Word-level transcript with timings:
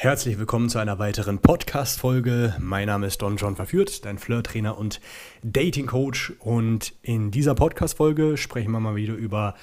Herzlich 0.00 0.38
willkommen 0.38 0.68
zu 0.68 0.78
einer 0.78 1.00
weiteren 1.00 1.40
Podcast-Folge. 1.40 2.54
Mein 2.60 2.86
Name 2.86 3.08
ist 3.08 3.20
Don 3.20 3.36
John 3.36 3.56
Verführt, 3.56 4.04
dein 4.04 4.18
Flirt-Trainer 4.18 4.78
und 4.78 5.00
Dating-Coach. 5.42 6.34
Und 6.38 6.94
in 7.02 7.32
dieser 7.32 7.56
Podcast-Folge 7.56 8.36
sprechen 8.36 8.70
wir 8.70 8.78
mal 8.78 8.94
wieder 8.94 9.14
über 9.14 9.56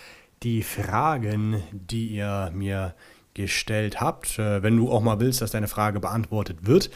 die 0.43 0.61
Fragen, 0.61 1.63
die 1.71 2.07
ihr 2.07 2.51
mir 2.53 2.95
gestellt 3.33 4.01
habt. 4.01 4.37
Äh, 4.37 4.61
wenn 4.61 4.75
du 4.75 4.91
auch 4.91 4.99
mal 4.99 5.21
willst, 5.21 5.41
dass 5.41 5.51
deine 5.51 5.69
Frage 5.69 6.01
beantwortet 6.01 6.67
wird, 6.67 6.89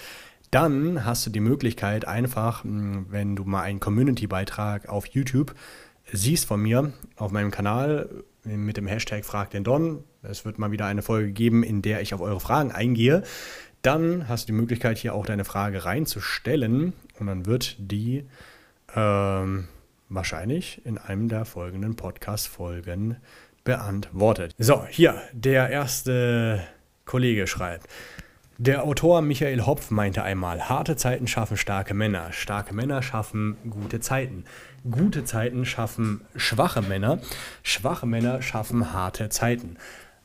dann 0.51 1.05
hast 1.05 1.25
du 1.25 1.29
die 1.29 1.39
Möglichkeit, 1.39 2.05
einfach, 2.05 2.65
hm, 2.65 3.05
wenn 3.09 3.37
du 3.37 3.45
mal 3.45 3.61
einen 3.61 3.79
Community-Beitrag 3.79 4.89
auf 4.89 5.05
YouTube 5.05 5.55
siehst 6.11 6.43
von 6.43 6.61
mir 6.61 6.91
auf 7.15 7.31
meinem 7.31 7.51
Kanal 7.51 8.09
mit 8.43 8.75
dem 8.75 8.87
Hashtag 8.87 9.23
Frag 9.23 9.51
den 9.51 9.63
Don, 9.63 10.03
es 10.23 10.45
wird 10.45 10.59
mal 10.59 10.71
wieder 10.71 10.85
eine 10.85 11.01
Folge 11.01 11.31
geben, 11.31 11.63
in 11.63 11.81
der 11.81 12.01
ich 12.01 12.13
auf 12.13 12.21
eure 12.21 12.39
Fragen 12.39 12.71
eingehe. 12.71 13.23
Dann 13.81 14.27
hast 14.27 14.43
du 14.43 14.53
die 14.53 14.59
Möglichkeit, 14.59 14.97
hier 14.97 15.13
auch 15.13 15.25
deine 15.25 15.45
Frage 15.45 15.85
reinzustellen 15.85 16.93
und 17.19 17.27
dann 17.27 17.45
wird 17.45 17.75
die 17.79 18.25
ähm, 18.95 19.67
wahrscheinlich 20.09 20.85
in 20.85 20.97
einem 20.97 21.29
der 21.29 21.45
folgenden 21.45 21.95
Podcast-Folgen 21.95 23.17
beantwortet. 23.63 24.53
So, 24.57 24.85
hier, 24.89 25.21
der 25.31 25.69
erste 25.69 26.61
Kollege 27.05 27.47
schreibt. 27.47 27.87
Der 28.57 28.83
Autor 28.83 29.21
Michael 29.21 29.65
Hopf 29.65 29.89
meinte 29.89 30.21
einmal, 30.21 30.67
harte 30.67 30.97
Zeiten 30.97 31.27
schaffen 31.27 31.55
starke 31.55 31.93
Männer, 31.93 32.33
starke 32.33 32.73
Männer 32.73 33.01
schaffen 33.01 33.55
gute 33.69 34.01
Zeiten. 34.01 34.43
Gute 34.89 35.23
Zeiten 35.23 35.65
schaffen 35.65 36.25
schwache 36.35 36.81
Männer, 36.81 37.19
schwache 37.63 38.05
Männer 38.05 38.41
schaffen 38.41 38.91
harte 38.91 39.29
Zeiten. 39.29 39.77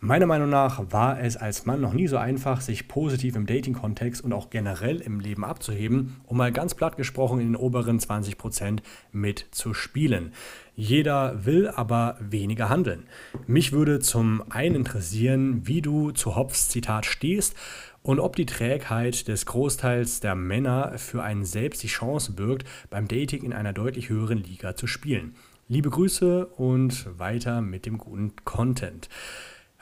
Meiner 0.05 0.27
Meinung 0.27 0.51
nach 0.51 0.93
war 0.93 1.19
es 1.19 1.39
als 1.39 1.65
Mann 1.65 1.81
noch 1.81 1.95
nie 1.95 2.09
so 2.09 2.19
einfach, 2.19 2.61
sich 2.61 2.89
positiv 2.89 3.37
im 3.37 3.47
Dating-Kontext 3.47 4.23
und 4.23 4.35
auch 4.35 4.51
generell 4.51 5.01
im 5.01 5.19
Leben 5.19 5.47
abzuheben, 5.47 6.17
um 6.27 6.37
mal 6.37 6.53
ganz 6.53 6.75
platt 6.75 6.99
gesprochen 6.99 7.41
in 7.41 7.53
den 7.53 7.57
oberen 7.57 7.99
20% 7.99 8.81
mitzuspielen. 9.13 10.35
Jeder 10.77 11.47
will 11.47 11.69
aber 11.69 12.19
weniger 12.21 12.69
handeln. 12.69 13.05
Mich 13.47 13.73
würde 13.73 13.99
zum 13.99 14.45
einen 14.51 14.75
interessieren, 14.75 15.67
wie 15.67 15.81
du 15.81 16.11
zu 16.11 16.37
Hopfs 16.37 16.69
Zitat 16.69 17.07
stehst 17.07 17.57
und 18.03 18.21
ob 18.21 18.37
die 18.37 18.45
Trägheit 18.45 19.27
des 19.27 19.47
Großteils 19.47 20.21
der 20.21 20.35
Männer 20.35 20.99
für 20.99 21.23
einen 21.23 21.47
selbst 21.47 21.83
die 21.83 21.87
Chance 21.87 22.33
birgt, 22.33 22.69
beim 22.91 23.09
Dating 23.09 23.43
in 23.43 23.55
einer 23.55 23.73
deutlich 23.73 24.11
höheren 24.11 24.45
Liga 24.45 24.77
zu 24.77 24.87
spielen. 24.87 25.35
Liebe 25.67 25.89
Grüße 25.89 26.45
und 26.45 27.19
weiter 27.19 27.63
mit 27.63 27.87
dem 27.87 27.97
guten 27.97 28.35
Content. 28.45 29.09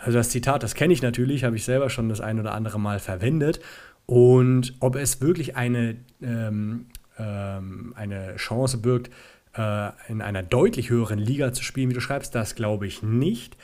Also 0.05 0.19
das 0.19 0.31
Zitat, 0.31 0.63
das 0.65 0.75
kenne 0.75 0.93
ich 0.93 1.01
natürlich, 1.01 1.45
habe 1.45 1.55
ich 1.57 1.65
selber 1.65 1.89
schon 1.89 2.09
das 2.09 2.21
ein 2.21 2.41
oder 2.41 2.55
andere 2.55 2.81
Mal 2.81 2.99
verwendet. 2.99 3.61
Und 4.07 4.75
ob 4.81 4.97
es 4.97 5.21
wirklich 5.21 5.57
eine, 5.57 5.97
ähm, 6.21 6.87
ähm, 7.19 7.95
eine 7.97 8.35
Chance 8.37 8.79
birgt, 8.79 9.11
äh, 9.57 9.91
in 10.09 10.21
einer 10.21 10.43
deutlich 10.43 10.91
höheren 10.91 11.21
Liga 11.21 11.53
zu 11.53 11.63
spielen, 11.63 11.91
wie 11.91 11.95
du 11.95 12.01
schreibst, 12.01 12.35
das 12.35 12.57
glaube 12.57 12.87
ich 12.87 13.03
nicht. 13.03 13.57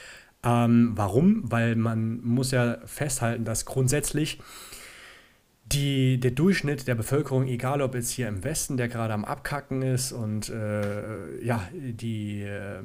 Ähm, 0.44 0.92
warum? 0.94 1.50
Weil 1.50 1.74
man 1.74 2.20
muss 2.22 2.52
ja 2.52 2.78
festhalten, 2.84 3.44
dass 3.44 3.64
grundsätzlich 3.64 4.38
die, 5.72 6.18
der 6.18 6.30
Durchschnitt 6.30 6.88
der 6.88 6.94
Bevölkerung, 6.94 7.46
egal 7.46 7.82
ob 7.82 7.94
jetzt 7.94 8.10
hier 8.10 8.28
im 8.28 8.42
Westen, 8.42 8.76
der 8.76 8.88
gerade 8.88 9.12
am 9.12 9.24
Abkacken 9.24 9.82
ist 9.82 10.12
und 10.12 10.48
äh, 10.48 11.44
ja, 11.44 11.68
die 11.72 12.42
äh, 12.42 12.80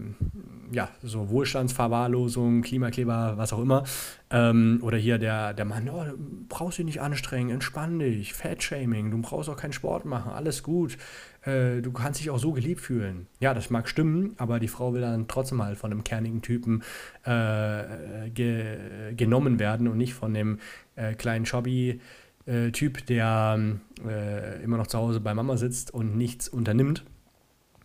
ja, 0.71 0.89
so 1.01 1.29
Wohlstandsverwahrlosung, 1.29 2.61
Klimakleber, 2.61 3.37
was 3.37 3.53
auch 3.53 3.59
immer, 3.59 3.83
ähm, 4.31 4.79
oder 4.81 4.97
hier 4.97 5.17
der, 5.17 5.53
der 5.53 5.65
Mann, 5.65 5.87
oh, 5.87 6.03
du 6.03 6.17
brauchst 6.49 6.77
dich 6.77 6.85
nicht 6.85 6.99
anstrengen, 6.99 7.51
entspann 7.51 7.99
dich, 7.99 8.33
Fat-Shaming, 8.33 9.11
du 9.11 9.21
brauchst 9.21 9.49
auch 9.49 9.57
keinen 9.57 9.73
Sport 9.73 10.03
machen, 10.03 10.31
alles 10.33 10.61
gut, 10.61 10.97
äh, 11.45 11.81
du 11.81 11.91
kannst 11.91 12.19
dich 12.19 12.31
auch 12.31 12.39
so 12.39 12.51
geliebt 12.51 12.81
fühlen. 12.81 13.27
Ja, 13.39 13.53
das 13.53 13.69
mag 13.69 13.87
stimmen, 13.87 14.33
aber 14.37 14.59
die 14.59 14.67
Frau 14.67 14.93
will 14.93 15.01
dann 15.01 15.27
trotzdem 15.27 15.63
halt 15.63 15.77
von 15.77 15.91
einem 15.91 16.03
kernigen 16.03 16.41
Typen 16.41 16.83
äh, 17.23 18.29
ge 18.33 19.13
genommen 19.15 19.59
werden 19.59 19.87
und 19.87 19.97
nicht 19.97 20.13
von 20.13 20.33
dem 20.33 20.59
äh, 20.95 21.13
kleinen 21.13 21.45
Chobby, 21.45 22.01
äh, 22.45 22.71
Typ, 22.71 23.05
der 23.05 23.59
äh, 24.05 24.63
immer 24.63 24.77
noch 24.77 24.87
zu 24.87 24.97
Hause 24.97 25.19
bei 25.19 25.33
Mama 25.33 25.57
sitzt 25.57 25.93
und 25.93 26.17
nichts 26.17 26.47
unternimmt. 26.47 27.03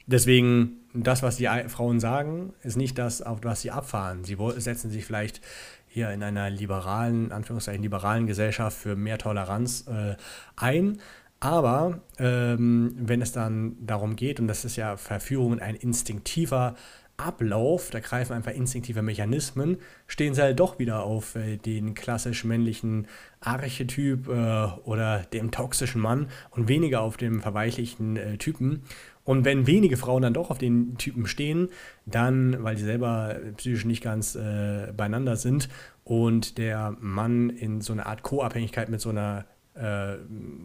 Deswegen, 0.07 0.79
das, 0.95 1.23
was 1.23 1.37
die 1.37 1.49
Frauen 1.69 2.01
sagen, 2.01 2.55
ist 2.63 2.77
nicht 2.77 2.97
das, 2.97 3.21
auf 3.21 3.41
was 3.43 3.61
sie 3.61 3.71
abfahren. 3.71 4.25
Sie 4.25 4.37
setzen 4.57 4.91
sich 4.91 5.05
vielleicht 5.05 5.43
hier 5.87 6.11
in 6.11 6.23
einer 6.23 6.49
liberalen, 6.49 7.31
Anführungszeichen 7.31 7.83
liberalen 7.83 8.27
Gesellschaft 8.27 8.77
für 8.77 8.97
mehr 8.97 9.19
Toleranz 9.19 9.87
äh, 9.87 10.17
ein. 10.57 10.99
Aber 11.41 12.01
ähm, 12.19 12.95
wenn 12.99 13.23
es 13.23 13.33
dann 13.33 13.77
darum 13.87 14.17
geht, 14.17 14.41
und 14.41 14.49
das 14.49 14.65
ist 14.65 14.77
ja 14.77 14.97
Verführung 14.97 15.61
ein 15.61 15.77
instinktiver 15.77 16.75
Ablauf, 17.19 17.91
da 17.91 17.99
greifen 17.99 18.33
einfach 18.33 18.53
instinktive 18.53 19.03
Mechanismen, 19.03 19.79
stehen 20.07 20.35
sie 20.35 20.43
halt 20.43 20.59
doch 20.61 20.79
wieder 20.79 21.03
auf 21.03 21.35
äh, 21.35 21.57
den 21.57 21.95
klassisch 21.95 22.45
männlichen 22.45 23.09
Archetyp 23.41 24.29
äh, 24.29 24.67
oder 24.85 25.25
dem 25.33 25.51
toxischen 25.51 26.01
Mann 26.01 26.29
und 26.51 26.69
weniger 26.69 27.01
auf 27.01 27.17
dem 27.17 27.43
verweichlichen 27.43 28.17
äh, 28.17 28.39
Typen. 28.39 28.85
Und 29.25 29.45
wenn 29.45 29.67
wenige 29.67 29.97
Frauen 29.97 30.23
dann 30.23 30.33
doch 30.33 30.51
auf 30.51 30.59
den 30.59 30.97
Typen 30.97 31.27
stehen, 31.27 31.69
dann, 32.07 32.63
weil 32.63 32.79
sie 32.79 32.85
selber 32.85 33.37
psychisch 33.57 33.85
nicht 33.85 34.03
ganz 34.03 34.37
äh, 34.37 34.93
beieinander 34.97 35.37
sind 35.37 35.69
und 36.05 36.57
der 36.57 36.97
Mann 37.01 37.51
in 37.51 37.81
so 37.81 37.93
eine 37.93 38.07
Art 38.07 38.23
Co-Abhängigkeit 38.23 38.89
mit 38.89 39.01
so 39.01 39.11
einer, 39.11 39.45
äh, 39.75 40.17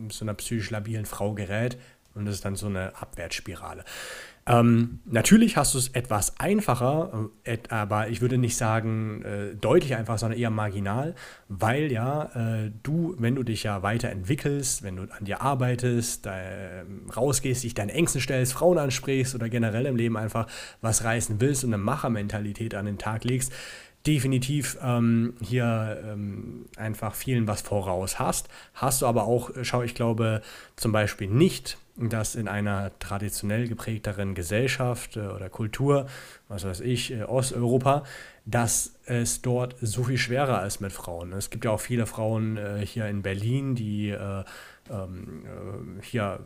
so 0.09 0.23
einer 0.23 0.35
psychisch 0.35 0.69
labilen 0.69 1.05
Frau 1.05 1.33
gerät, 1.33 1.77
und 2.15 2.25
das 2.25 2.35
ist 2.35 2.45
dann 2.45 2.55
so 2.55 2.67
eine 2.67 2.95
Abwärtsspirale. 2.95 3.83
Ähm, 4.45 4.99
natürlich 5.05 5.55
hast 5.55 5.73
du 5.73 5.77
es 5.77 5.87
etwas 5.89 6.37
einfacher, 6.37 7.29
äh, 7.45 7.57
aber 7.69 8.09
ich 8.09 8.19
würde 8.19 8.37
nicht 8.37 8.57
sagen 8.57 9.21
äh, 9.23 9.55
deutlich 9.55 9.95
einfach, 9.95 10.17
sondern 10.17 10.37
eher 10.37 10.49
marginal, 10.49 11.15
weil 11.47 11.91
ja 11.91 12.25
äh, 12.35 12.71
du, 12.83 13.15
wenn 13.19 13.35
du 13.35 13.43
dich 13.43 13.63
ja 13.63 13.83
weiterentwickelst, 13.83 14.83
wenn 14.83 14.97
du 14.97 15.03
an 15.03 15.23
dir 15.23 15.41
arbeitest, 15.41 16.25
äh, 16.25 16.83
rausgehst, 17.15 17.63
dich 17.63 17.73
deinen 17.73 17.89
Ängsten 17.89 18.19
stellst, 18.19 18.51
Frauen 18.51 18.77
ansprichst 18.77 19.33
oder 19.33 19.47
generell 19.47 19.85
im 19.85 19.95
Leben 19.95 20.17
einfach 20.17 20.47
was 20.81 21.05
reißen 21.05 21.39
willst 21.39 21.63
und 21.63 21.73
eine 21.73 21.81
Machermentalität 21.81 22.75
an 22.75 22.85
den 22.85 22.97
Tag 22.97 23.23
legst, 23.23 23.53
definitiv 24.05 24.77
ähm, 24.83 25.35
hier 25.41 26.03
ähm, 26.05 26.65
einfach 26.75 27.15
vielen 27.15 27.47
was 27.47 27.61
voraus 27.61 28.19
hast. 28.19 28.49
Hast 28.73 29.01
du 29.01 29.05
aber 29.07 29.23
auch, 29.23 29.51
schau, 29.61 29.83
ich 29.83 29.95
glaube 29.95 30.41
zum 30.75 30.91
Beispiel 30.91 31.29
nicht, 31.29 31.77
dass 31.95 32.35
in 32.35 32.47
einer 32.47 32.91
traditionell 32.99 33.67
geprägteren 33.67 34.33
Gesellschaft 34.33 35.15
äh, 35.15 35.21
oder 35.21 35.49
Kultur, 35.49 36.07
was 36.47 36.65
weiß 36.65 36.81
ich, 36.81 37.11
äh, 37.11 37.23
Osteuropa, 37.23 38.03
dass 38.45 38.95
es 39.05 39.41
dort 39.41 39.75
so 39.81 40.03
viel 40.03 40.17
schwerer 40.17 40.65
ist 40.65 40.81
mit 40.81 40.91
Frauen. 40.91 41.33
Es 41.33 41.49
gibt 41.49 41.65
ja 41.65 41.71
auch 41.71 41.79
viele 41.79 42.05
Frauen 42.05 42.57
äh, 42.57 42.85
hier 42.85 43.07
in 43.07 43.21
Berlin, 43.21 43.75
die 43.75 44.15
ähm, 44.89 45.43
äh, 45.45 46.03
hier, 46.03 46.39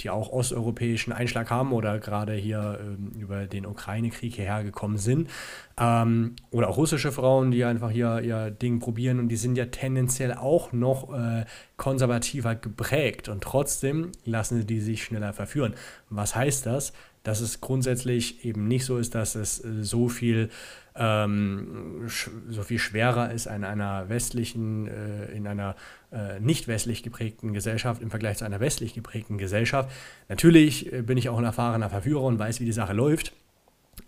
die 0.00 0.10
auch 0.10 0.30
osteuropäischen 0.30 1.12
Einschlag 1.12 1.50
haben 1.50 1.72
oder 1.72 1.98
gerade 1.98 2.34
hier 2.34 2.78
ähm, 2.80 3.12
über 3.18 3.46
den 3.46 3.66
Ukraine-Krieg 3.66 4.34
hierher 4.34 4.64
gekommen 4.64 4.98
sind. 4.98 5.28
Ähm, 5.78 6.36
oder 6.50 6.68
auch 6.68 6.76
russische 6.76 7.12
Frauen, 7.12 7.50
die 7.50 7.64
einfach 7.64 7.90
hier 7.90 8.20
ihr 8.20 8.50
Ding 8.50 8.78
probieren 8.78 9.18
und 9.18 9.28
die 9.28 9.36
sind 9.36 9.56
ja 9.56 9.66
tendenziell 9.66 10.34
auch 10.34 10.72
noch 10.72 11.12
äh, 11.12 11.44
konservativer 11.76 12.54
geprägt 12.54 13.28
und 13.28 13.42
trotzdem 13.42 14.12
lassen 14.24 14.66
sie 14.66 14.80
sich 14.80 15.04
schneller 15.04 15.32
verführen. 15.32 15.74
Was 16.08 16.34
heißt 16.34 16.66
das? 16.66 16.92
Dass 17.22 17.40
es 17.40 17.60
grundsätzlich 17.60 18.44
eben 18.44 18.66
nicht 18.66 18.84
so 18.84 18.98
ist, 18.98 19.14
dass 19.14 19.34
es 19.34 19.64
äh, 19.64 19.82
so 19.82 20.08
viel 20.08 20.50
ähm, 20.94 22.08
so 22.48 22.62
viel 22.62 22.78
schwerer 22.78 23.30
ist 23.30 23.46
in 23.46 23.64
einer 23.64 24.08
westlichen, 24.08 24.88
äh, 24.88 25.32
in 25.32 25.46
einer 25.46 25.74
äh, 26.12 26.40
nicht 26.40 26.68
westlich 26.68 27.02
geprägten 27.02 27.52
Gesellschaft 27.52 28.02
im 28.02 28.10
Vergleich 28.10 28.38
zu 28.38 28.44
einer 28.44 28.60
westlich 28.60 28.94
geprägten 28.94 29.38
Gesellschaft. 29.38 29.90
Natürlich 30.28 30.92
äh, 30.92 31.02
bin 31.02 31.16
ich 31.16 31.28
auch 31.28 31.38
ein 31.38 31.44
erfahrener 31.44 31.90
Verführer 31.90 32.24
und 32.24 32.38
weiß, 32.38 32.60
wie 32.60 32.66
die 32.66 32.72
Sache 32.72 32.92
läuft. 32.92 33.32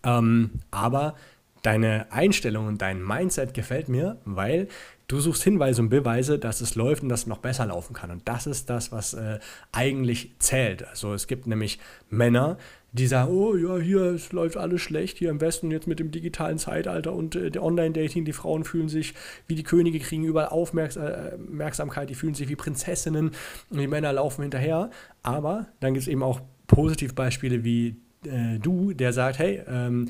Ähm, 0.02 0.50
aber 0.70 1.14
deine 1.62 2.12
Einstellung 2.12 2.66
und 2.66 2.82
dein 2.82 3.02
Mindset 3.02 3.54
gefällt 3.54 3.88
mir, 3.88 4.18
weil 4.26 4.68
du 5.08 5.20
suchst 5.20 5.42
Hinweise 5.42 5.80
und 5.80 5.88
Beweise, 5.88 6.38
dass 6.38 6.60
es 6.60 6.74
läuft 6.74 7.02
und 7.02 7.08
dass 7.08 7.20
es 7.20 7.26
noch 7.26 7.38
besser 7.38 7.66
laufen 7.66 7.94
kann. 7.94 8.10
Und 8.10 8.28
das 8.28 8.46
ist 8.46 8.68
das, 8.68 8.92
was 8.92 9.14
äh, 9.14 9.38
eigentlich 9.72 10.32
zählt. 10.38 10.86
Also 10.86 11.14
es 11.14 11.26
gibt 11.26 11.46
nämlich 11.46 11.78
Männer, 12.10 12.58
die 12.94 13.08
sagen, 13.08 13.32
oh 13.32 13.56
ja, 13.56 13.76
hier 13.76 14.02
es 14.02 14.32
läuft 14.32 14.56
alles 14.56 14.80
schlecht 14.80 15.18
hier 15.18 15.28
im 15.30 15.40
Westen 15.40 15.72
jetzt 15.72 15.88
mit 15.88 15.98
dem 15.98 16.12
digitalen 16.12 16.58
Zeitalter 16.58 17.12
und 17.12 17.34
äh, 17.34 17.50
der 17.50 17.62
Online-Dating, 17.62 18.24
die 18.24 18.32
Frauen 18.32 18.62
fühlen 18.62 18.88
sich 18.88 19.14
wie 19.48 19.56
die 19.56 19.64
Könige, 19.64 19.98
kriegen 19.98 20.22
überall 20.24 20.48
Aufmerksamkeit, 20.48 22.08
die 22.08 22.14
fühlen 22.14 22.34
sich 22.34 22.48
wie 22.48 22.56
Prinzessinnen 22.56 23.32
und 23.70 23.78
die 23.78 23.88
Männer 23.88 24.12
laufen 24.12 24.42
hinterher. 24.42 24.90
Aber 25.24 25.66
dann 25.80 25.94
gibt 25.94 26.02
es 26.02 26.08
eben 26.08 26.22
auch 26.22 26.40
Positivbeispiele 26.68 27.64
wie 27.64 27.96
äh, 28.24 28.60
du, 28.60 28.92
der 28.92 29.12
sagt, 29.12 29.40
hey, 29.40 29.60
ähm, 29.68 30.08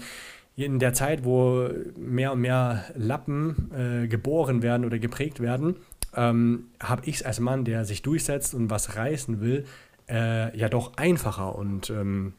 in 0.55 0.79
der 0.79 0.93
Zeit, 0.93 1.25
wo 1.25 1.69
mehr 1.97 2.33
und 2.33 2.41
mehr 2.41 2.85
Lappen 2.95 3.71
äh, 3.75 4.07
geboren 4.09 4.63
werden 4.63 4.85
oder 4.85 4.99
geprägt 4.99 5.41
werden, 5.41 5.77
ähm, 6.15 6.67
habe 6.81 7.03
ich 7.07 7.17
es 7.17 7.23
als 7.23 7.41
Mann, 7.41 7.65
der 7.65 7.87
sich 7.87 8.03
durchsetzt 8.03 8.55
und 8.55 8.69
was 8.69 8.95
reißen 8.95 9.41
will, 9.41 9.65
äh, 10.09 10.57
ja 10.57 10.69
doch 10.69 10.97
einfacher. 10.97 11.57
Und 11.57 11.91
ähm, 11.91 12.35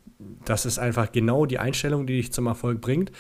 das 0.46 0.66
ist 0.66 0.80
einfach 0.80 1.12
genau 1.12 1.46
die 1.46 1.60
Einstellung, 1.60 2.08
die 2.08 2.18
dich 2.18 2.34
zum 2.34 2.48
Erfolg 2.48 2.82
bringt. 2.82 3.12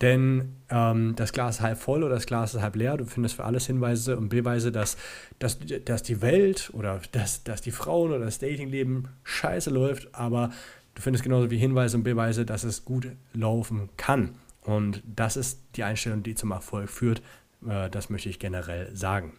Denn 0.00 0.56
ähm, 0.70 1.14
das 1.16 1.32
Glas 1.32 1.56
ist 1.56 1.60
halb 1.62 1.78
voll 1.78 2.04
oder 2.04 2.14
das 2.14 2.26
Glas 2.26 2.54
ist 2.54 2.62
halb 2.62 2.76
leer. 2.76 2.96
Du 2.96 3.04
findest 3.04 3.34
für 3.34 3.44
alles 3.44 3.66
Hinweise 3.66 4.16
und 4.16 4.28
Beweise, 4.28 4.70
dass, 4.70 4.96
dass, 5.38 5.58
dass 5.84 6.02
die 6.04 6.22
Welt 6.22 6.70
oder 6.72 7.00
dass, 7.12 7.42
dass 7.42 7.60
die 7.60 7.72
Frauen 7.72 8.10
oder 8.10 8.24
das 8.24 8.38
Datingleben 8.38 9.08
scheiße 9.24 9.70
läuft, 9.70 10.14
aber 10.14 10.50
du 10.94 11.02
findest 11.02 11.24
genauso 11.24 11.50
wie 11.50 11.58
Hinweise 11.58 11.96
und 11.96 12.04
Beweise, 12.04 12.46
dass 12.46 12.62
es 12.62 12.84
gut 12.84 13.08
laufen 13.32 13.88
kann. 13.96 14.36
Und 14.62 15.02
das 15.04 15.36
ist 15.36 15.62
die 15.74 15.82
Einstellung, 15.82 16.22
die 16.22 16.34
zum 16.34 16.52
Erfolg 16.52 16.90
führt. 16.90 17.20
Äh, 17.66 17.90
das 17.90 18.08
möchte 18.08 18.28
ich 18.28 18.38
generell 18.38 18.94
sagen. 18.94 19.32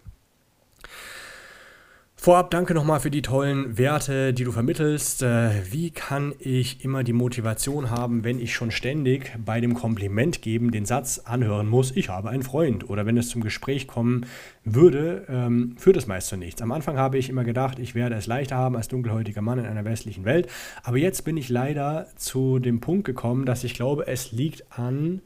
Vorab 2.21 2.51
danke 2.51 2.74
nochmal 2.74 3.00
für 3.00 3.12
die 3.12 3.21
tollen 3.21 3.77
Werte, 3.77 4.33
die 4.33 4.44
du 4.44 4.51
vermittelst. 4.51 5.24
Äh, 5.24 5.71
wie 5.71 5.89
kann 5.89 6.36
ich 6.38 6.83
immer 6.83 7.06
die 7.06 7.13
Motivation 7.13 7.92
haben, 7.92 8.25
wenn 8.25 8.42
ich 8.42 8.54
schon 8.54 8.71
ständig 8.71 9.31
bei 9.45 9.62
dem 9.62 9.74
Kompliment 9.74 10.42
geben 10.42 10.71
den 10.71 10.83
Satz 10.86 11.19
anhören 11.19 11.69
muss, 11.69 11.95
ich 11.95 12.10
habe 12.10 12.27
einen 12.27 12.44
Freund? 12.44 12.89
Oder 12.89 13.06
wenn 13.06 13.16
es 13.16 13.30
zum 13.30 13.42
Gespräch 13.42 13.88
kommen 13.88 14.25
würde, 14.66 15.27
ähm, 15.30 15.75
führt 15.77 15.95
es 15.95 16.07
meist 16.07 16.27
zu 16.27 16.36
nichts. 16.36 16.62
Am 16.62 16.74
Anfang 16.74 16.98
habe 16.98 17.18
ich 17.18 17.30
immer 17.30 17.45
gedacht, 17.45 17.80
ich 17.80 17.95
werde 17.95 18.16
es 18.16 18.27
leichter 18.27 18.57
haben 18.57 18.75
als 18.75 18.89
dunkelhäutiger 18.89 19.42
Mann 19.42 19.60
in 19.60 19.65
einer 19.65 19.86
westlichen 19.86 20.25
Welt. 20.25 20.50
Aber 20.83 20.98
jetzt 20.98 21.24
bin 21.24 21.38
ich 21.38 21.48
leider 21.48 22.07
zu 22.18 22.60
dem 22.60 22.81
Punkt 22.81 23.06
gekommen, 23.06 23.45
dass 23.45 23.63
ich 23.63 23.75
glaube, 23.75 24.07
es 24.07 24.33
liegt 24.33 24.65
an, 24.77 25.22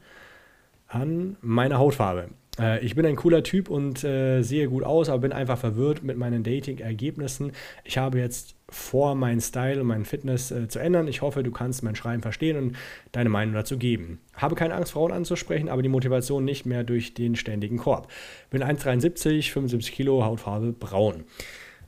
an 0.86 1.38
meiner 1.40 1.78
Hautfarbe. 1.78 2.28
Äh, 2.58 2.84
ich 2.84 2.94
bin 2.94 3.06
ein 3.06 3.16
cooler 3.16 3.42
Typ 3.42 3.68
und 3.68 4.04
äh, 4.04 4.42
sehe 4.42 4.68
gut 4.68 4.84
aus, 4.84 5.08
aber 5.08 5.20
bin 5.20 5.32
einfach 5.32 5.58
verwirrt 5.58 6.02
mit 6.02 6.16
meinen 6.16 6.42
Dating-Ergebnissen. 6.42 7.52
Ich 7.84 7.98
habe 7.98 8.18
jetzt 8.18 8.54
vor, 8.68 9.14
meinen 9.14 9.40
Style 9.40 9.80
und 9.80 9.86
meinen 9.86 10.04
Fitness 10.04 10.50
äh, 10.50 10.68
zu 10.68 10.78
ändern. 10.78 11.06
Ich 11.08 11.22
hoffe, 11.22 11.42
du 11.42 11.50
kannst 11.50 11.82
mein 11.82 11.96
Schreiben 11.96 12.22
verstehen 12.22 12.56
und 12.56 12.76
deine 13.12 13.28
Meinung 13.28 13.54
dazu 13.54 13.78
geben. 13.78 14.20
Habe 14.34 14.54
keine 14.54 14.74
Angst, 14.74 14.92
Frauen 14.92 15.12
anzusprechen, 15.12 15.68
aber 15.68 15.82
die 15.82 15.88
Motivation 15.88 16.44
nicht 16.44 16.66
mehr 16.66 16.84
durch 16.84 17.14
den 17.14 17.36
ständigen 17.36 17.76
Korb. 17.76 18.10
Bin 18.50 18.62
1,73, 18.62 19.52
75 19.52 19.92
Kilo, 19.92 20.24
Hautfarbe 20.24 20.72
braun. 20.72 21.24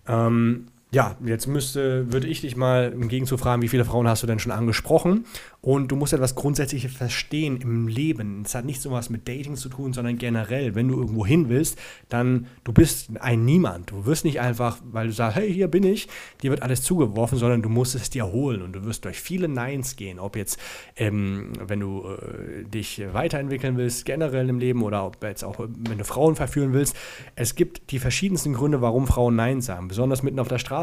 Ähm, 0.06 0.68
ja, 0.92 1.16
jetzt 1.24 1.48
müsste, 1.48 2.12
würde 2.12 2.28
ich 2.28 2.42
dich 2.42 2.56
mal 2.56 2.92
im 2.92 3.08
Gegenzug 3.08 3.40
fragen, 3.40 3.60
wie 3.60 3.68
viele 3.68 3.84
Frauen 3.84 4.06
hast 4.06 4.22
du 4.22 4.26
denn 4.28 4.38
schon 4.38 4.52
angesprochen? 4.52 5.26
Und 5.60 5.90
du 5.90 5.96
musst 5.96 6.12
etwas 6.12 6.36
Grundsätzliches 6.36 6.94
verstehen 6.94 7.60
im 7.60 7.88
Leben. 7.88 8.44
Es 8.46 8.54
hat 8.54 8.64
nicht 8.64 8.80
so 8.80 8.92
was 8.92 9.10
mit 9.10 9.26
Dating 9.26 9.56
zu 9.56 9.68
tun, 9.68 9.92
sondern 9.92 10.16
generell, 10.16 10.76
wenn 10.76 10.86
du 10.86 10.96
irgendwo 10.96 11.26
hin 11.26 11.48
willst, 11.48 11.76
dann 12.08 12.46
du 12.62 12.72
bist 12.72 13.10
ein 13.18 13.44
Niemand. 13.44 13.90
Du 13.90 14.06
wirst 14.06 14.24
nicht 14.24 14.40
einfach, 14.40 14.78
weil 14.84 15.08
du 15.08 15.12
sagst, 15.12 15.36
hey, 15.36 15.52
hier 15.52 15.66
bin 15.66 15.82
ich, 15.82 16.06
dir 16.40 16.50
wird 16.50 16.62
alles 16.62 16.82
zugeworfen, 16.82 17.36
sondern 17.36 17.62
du 17.62 17.68
musst 17.68 17.96
es 17.96 18.08
dir 18.08 18.28
holen 18.28 18.62
und 18.62 18.74
du 18.74 18.84
wirst 18.84 19.04
durch 19.04 19.20
viele 19.20 19.48
Neins 19.48 19.96
gehen. 19.96 20.20
Ob 20.20 20.36
jetzt, 20.36 20.60
ähm, 20.94 21.52
wenn 21.66 21.80
du 21.80 22.04
äh, 22.06 22.62
dich 22.62 23.02
weiterentwickeln 23.12 23.76
willst, 23.76 24.04
generell 24.04 24.48
im 24.48 24.60
Leben 24.60 24.84
oder 24.84 25.04
ob 25.04 25.20
jetzt 25.24 25.42
auch, 25.42 25.58
wenn 25.58 25.98
du 25.98 26.04
Frauen 26.04 26.36
verführen 26.36 26.72
willst. 26.72 26.94
Es 27.34 27.56
gibt 27.56 27.90
die 27.90 27.98
verschiedensten 27.98 28.52
Gründe, 28.52 28.82
warum 28.82 29.08
Frauen 29.08 29.34
Nein 29.34 29.60
sagen. 29.60 29.88
Besonders 29.88 30.22
mitten 30.22 30.38
auf 30.38 30.46
der 30.46 30.58
Straße 30.58 30.75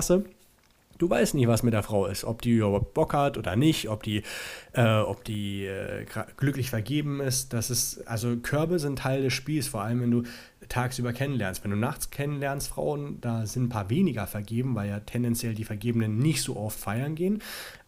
Du 1.00 1.10
weißt 1.10 1.34
nicht, 1.34 1.48
was 1.48 1.64
mit 1.64 1.74
der 1.74 1.84
Frau 1.84 2.06
ist, 2.06 2.24
ob 2.24 2.42
die 2.42 2.52
überhaupt 2.52 2.94
Bock 2.94 3.14
hat 3.14 3.38
oder 3.38 3.56
nicht, 3.56 3.90
ob 3.90 4.04
die, 4.04 4.22
äh, 4.74 5.00
ob 5.00 5.24
die 5.24 5.66
äh, 5.66 6.06
glücklich 6.38 6.70
vergeben 6.70 7.20
ist. 7.20 7.52
Das 7.52 7.72
ist, 7.72 8.08
also 8.08 8.38
Körbe 8.38 8.78
sind 8.78 9.00
Teil 9.00 9.24
des 9.24 9.34
Spiels, 9.34 9.68
vor 9.68 9.82
allem 9.82 10.02
wenn 10.02 10.12
du 10.12 10.24
tagsüber 10.70 11.12
kennenlernst. 11.12 11.64
Wenn 11.64 11.72
du 11.72 11.78
nachts 11.78 12.12
kennenlernst 12.12 12.70
Frauen, 12.70 13.20
da 13.22 13.46
sind 13.46 13.64
ein 13.64 13.70
paar 13.70 13.90
weniger 13.90 14.28
vergeben, 14.28 14.76
weil 14.76 14.90
ja 14.90 15.00
tendenziell 15.00 15.56
die 15.56 15.66
Vergebenen 15.66 16.20
nicht 16.20 16.42
so 16.44 16.56
oft 16.58 16.80
feiern 16.80 17.16
gehen. 17.16 17.42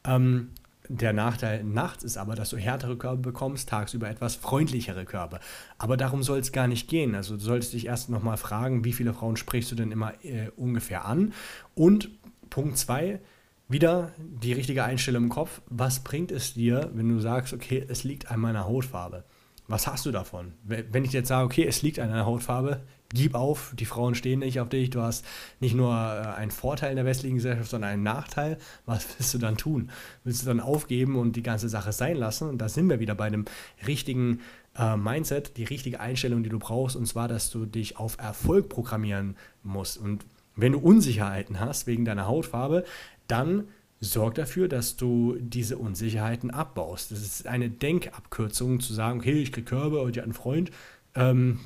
Ähm, 0.04 0.50
der 0.90 1.14
Nachteil 1.14 1.64
nachts 1.64 2.04
ist 2.04 2.18
aber, 2.18 2.36
dass 2.36 2.50
du 2.50 2.58
härtere 2.58 2.98
Körbe 2.98 3.22
bekommst, 3.22 3.70
tagsüber 3.70 4.10
etwas 4.10 4.36
freundlichere 4.36 5.06
Körbe. 5.06 5.40
Aber 5.78 5.98
darum 5.98 6.24
soll 6.24 6.40
es 6.40 6.52
gar 6.52 6.68
nicht 6.68 6.88
gehen. 6.88 7.16
Also 7.16 7.36
du 7.36 7.42
solltest 7.42 7.74
dich 7.74 7.88
erst 7.88 8.10
nochmal 8.10 8.38
fragen, 8.38 8.84
wie 8.84 8.94
viele 8.94 9.14
Frauen 9.14 9.38
sprichst 9.38 9.72
du 9.72 9.76
denn 9.76 9.92
immer 9.92 10.14
äh, 10.24 10.50
ungefähr 10.56 11.06
an? 11.06 11.34
Und 11.74 12.10
Punkt 12.50 12.78
2, 12.78 13.20
wieder 13.68 14.12
die 14.18 14.54
richtige 14.54 14.84
Einstellung 14.84 15.24
im 15.24 15.30
Kopf. 15.30 15.62
Was 15.68 16.00
bringt 16.00 16.32
es 16.32 16.54
dir, 16.54 16.92
wenn 16.94 17.10
du 17.10 17.20
sagst, 17.20 17.54
okay, 17.54 17.84
es 17.88 18.04
liegt 18.04 18.32
an 18.32 18.40
meiner 18.40 18.66
Hautfarbe? 18.66 19.24
Was 19.68 19.88
hast 19.88 20.06
du 20.06 20.12
davon? 20.12 20.54
Wenn 20.64 21.04
ich 21.04 21.12
jetzt 21.12 21.30
sage, 21.30 21.46
okay, 21.46 21.66
es 21.66 21.82
liegt 21.82 22.00
an 22.00 22.10
deiner 22.10 22.26
Hautfarbe, 22.26 22.82
gib 23.16 23.34
auf, 23.34 23.74
die 23.80 23.86
Frauen 23.86 24.14
stehen 24.14 24.40
nicht 24.40 24.60
auf 24.60 24.70
dich, 24.70 24.92
du 24.92 25.02
hast 25.02 25.26
nicht 25.60 25.74
nur 25.74 25.92
äh, 25.92 26.38
einen 26.38 26.52
Vorteil 26.52 26.92
in 26.92 26.98
der 26.98 27.06
westlichen 27.06 27.38
Gesellschaft, 27.38 27.72
sondern 27.72 27.90
einen 27.90 28.04
Nachteil. 28.04 28.58
Was 28.86 29.08
willst 29.18 29.34
du 29.34 29.40
dann 29.40 29.58
tun? 29.58 29.90
Willst 30.24 30.44
du 30.44 30.46
dann 30.46 30.60
aufgeben 30.60 31.16
und 31.16 31.36
die 31.36 31.44
ganze 31.44 31.70
Sache 31.70 31.92
sein 31.92 32.18
lassen? 32.18 32.48
Und 32.48 32.60
da 32.60 32.70
sind 32.70 32.90
wir 32.90 33.00
wieder 33.00 33.16
bei 33.16 33.30
dem 33.32 33.46
richtigen 33.88 34.42
äh, 34.78 34.96
Mindset, 34.96 35.58
die 35.58 35.64
richtige 35.64 36.00
Einstellung, 36.00 36.44
die 36.44 36.50
du 36.50 36.60
brauchst, 36.60 36.96
und 36.96 37.08
zwar, 37.08 37.28
dass 37.28 37.50
du 37.50 37.66
dich 37.66 37.98
auf 37.98 38.20
Erfolg 38.20 38.70
programmieren 38.70 39.36
musst. 39.64 39.98
Und 39.98 40.26
wenn 40.56 40.74
du 40.74 40.80
Unsicherheiten 40.80 41.60
hast 41.60 41.88
wegen 41.88 42.06
deiner 42.06 42.28
Hautfarbe, 42.28 42.84
dann 43.28 43.66
sorg 44.02 44.36
dafür, 44.36 44.68
dass 44.68 44.98
du 44.98 45.38
diese 45.40 45.78
Unsicherheiten 45.78 46.52
abbaust. 46.52 47.12
Das 47.12 47.22
ist 47.22 47.48
eine 47.48 47.70
Denkabkürzung 47.70 48.80
zu 48.80 48.94
sagen, 48.94 49.20
okay, 49.20 49.42
ich 49.42 49.52
kriege 49.52 49.66
Körbe 49.66 50.02
und 50.02 50.12
ich 50.12 50.18
habe 50.18 50.26
einen 50.26 50.34
Freund. 50.34 50.72
Ähm, 51.16 51.60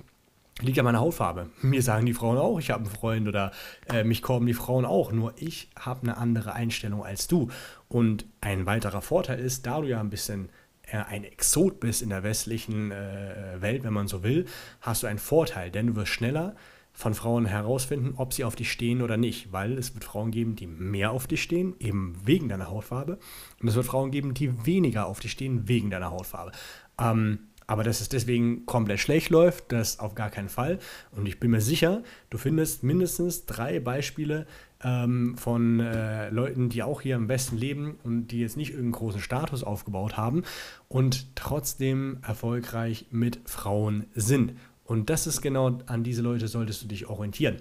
liegt 0.62 0.80
an 0.80 0.86
meiner 0.86 1.00
Hautfarbe. 1.00 1.50
Mir 1.62 1.82
sagen 1.82 2.06
die 2.06 2.14
Frauen 2.14 2.38
auch, 2.38 2.60
ich 2.60 2.72
habe 2.72 2.84
einen 2.84 2.94
Freund 2.94 3.28
oder 3.28 3.52
äh, 3.92 4.04
mich 4.04 4.22
kommen 4.22 4.46
die 4.46 4.54
Frauen 4.54 4.86
auch. 4.86 5.12
Nur 5.12 5.34
ich 5.38 5.70
habe 5.78 6.04
eine 6.04 6.18
andere 6.18 6.54
Einstellung 6.54 7.04
als 7.04 7.28
du. 7.28 7.50
Und 7.88 8.26
ein 8.42 8.66
weiterer 8.66 9.02
Vorteil 9.02 9.40
ist, 9.40 9.66
da 9.66 9.82
du 9.82 9.88
ja 9.88 10.00
ein 10.00 10.10
bisschen 10.10 10.50
äh, 10.84 10.98
ein 10.98 11.24
Exot 11.24 11.80
bist 11.80 12.02
in 12.02 12.10
der 12.10 12.24
westlichen 12.24 12.92
äh, 12.92 13.58
Welt, 13.60 13.84
wenn 13.84 13.94
man 13.94 14.08
so 14.08 14.24
will, 14.24 14.46
hast 14.82 15.04
du 15.04 15.08
einen 15.08 15.20
Vorteil, 15.20 15.72
denn 15.72 15.88
du 15.88 15.96
wirst 15.96 16.12
schneller 16.12 16.56
von 16.92 17.14
Frauen 17.14 17.46
herausfinden, 17.46 18.16
ob 18.18 18.34
sie 18.34 18.44
auf 18.44 18.56
dich 18.56 18.72
stehen 18.72 19.02
oder 19.02 19.16
nicht, 19.16 19.54
weil 19.54 19.78
es 19.78 19.94
wird 19.94 20.04
Frauen 20.04 20.32
geben, 20.32 20.56
die 20.56 20.68
mehr 20.68 21.12
auf 21.12 21.28
dich 21.28 21.42
stehen, 21.42 21.76
eben 21.80 22.16
wegen 22.26 22.50
deiner 22.50 22.70
Hautfarbe, 22.70 23.20
und 23.62 23.68
es 23.68 23.76
wird 23.76 23.86
Frauen 23.86 24.12
geben, 24.12 24.34
die 24.34 24.66
weniger 24.66 25.06
auf 25.06 25.20
dich 25.20 25.32
stehen, 25.32 25.68
wegen 25.70 25.92
deiner 25.92 26.12
Hautfarbe. 26.12 26.52
Ähm, 27.00 27.48
aber 27.70 27.84
dass 27.84 28.02
es 28.02 28.10
deswegen 28.10 28.66
komplett 28.66 29.00
schlecht 29.00 29.30
läuft, 29.30 29.72
das 29.72 30.00
auf 30.00 30.16
gar 30.16 30.32
keinen 30.32 30.50
Fall. 30.50 30.80
Und 31.12 31.28
ich 31.28 31.40
bin 31.40 31.52
mir 31.52 31.62
sicher, 31.62 32.02
du 32.32 32.40
findest 32.40 32.82
mindestens 32.82 33.46
drei 33.46 33.80
Beispiele 33.80 34.48
ähm, 34.84 35.38
von 35.38 35.80
äh, 35.80 36.32
Leuten, 36.32 36.70
die 36.70 36.82
auch 36.82 37.02
hier 37.02 37.16
im 37.16 37.30
Westen 37.30 37.58
leben 37.58 38.00
und 38.04 38.30
die 38.30 38.40
jetzt 38.40 38.58
nicht 38.58 38.72
irgendeinen 38.72 38.94
großen 38.94 39.22
Status 39.22 39.64
aufgebaut 39.64 40.18
haben 40.18 40.46
und 40.88 41.36
trotzdem 41.36 42.18
erfolgreich 42.28 43.06
mit 43.12 43.40
Frauen 43.46 44.08
sind. 44.16 44.54
Und 44.84 45.12
das 45.12 45.28
ist 45.28 45.42
genau, 45.44 45.78
an 45.86 46.04
diese 46.04 46.24
Leute 46.24 46.48
solltest 46.48 46.82
du 46.82 46.88
dich 46.88 47.06
orientieren. 47.06 47.58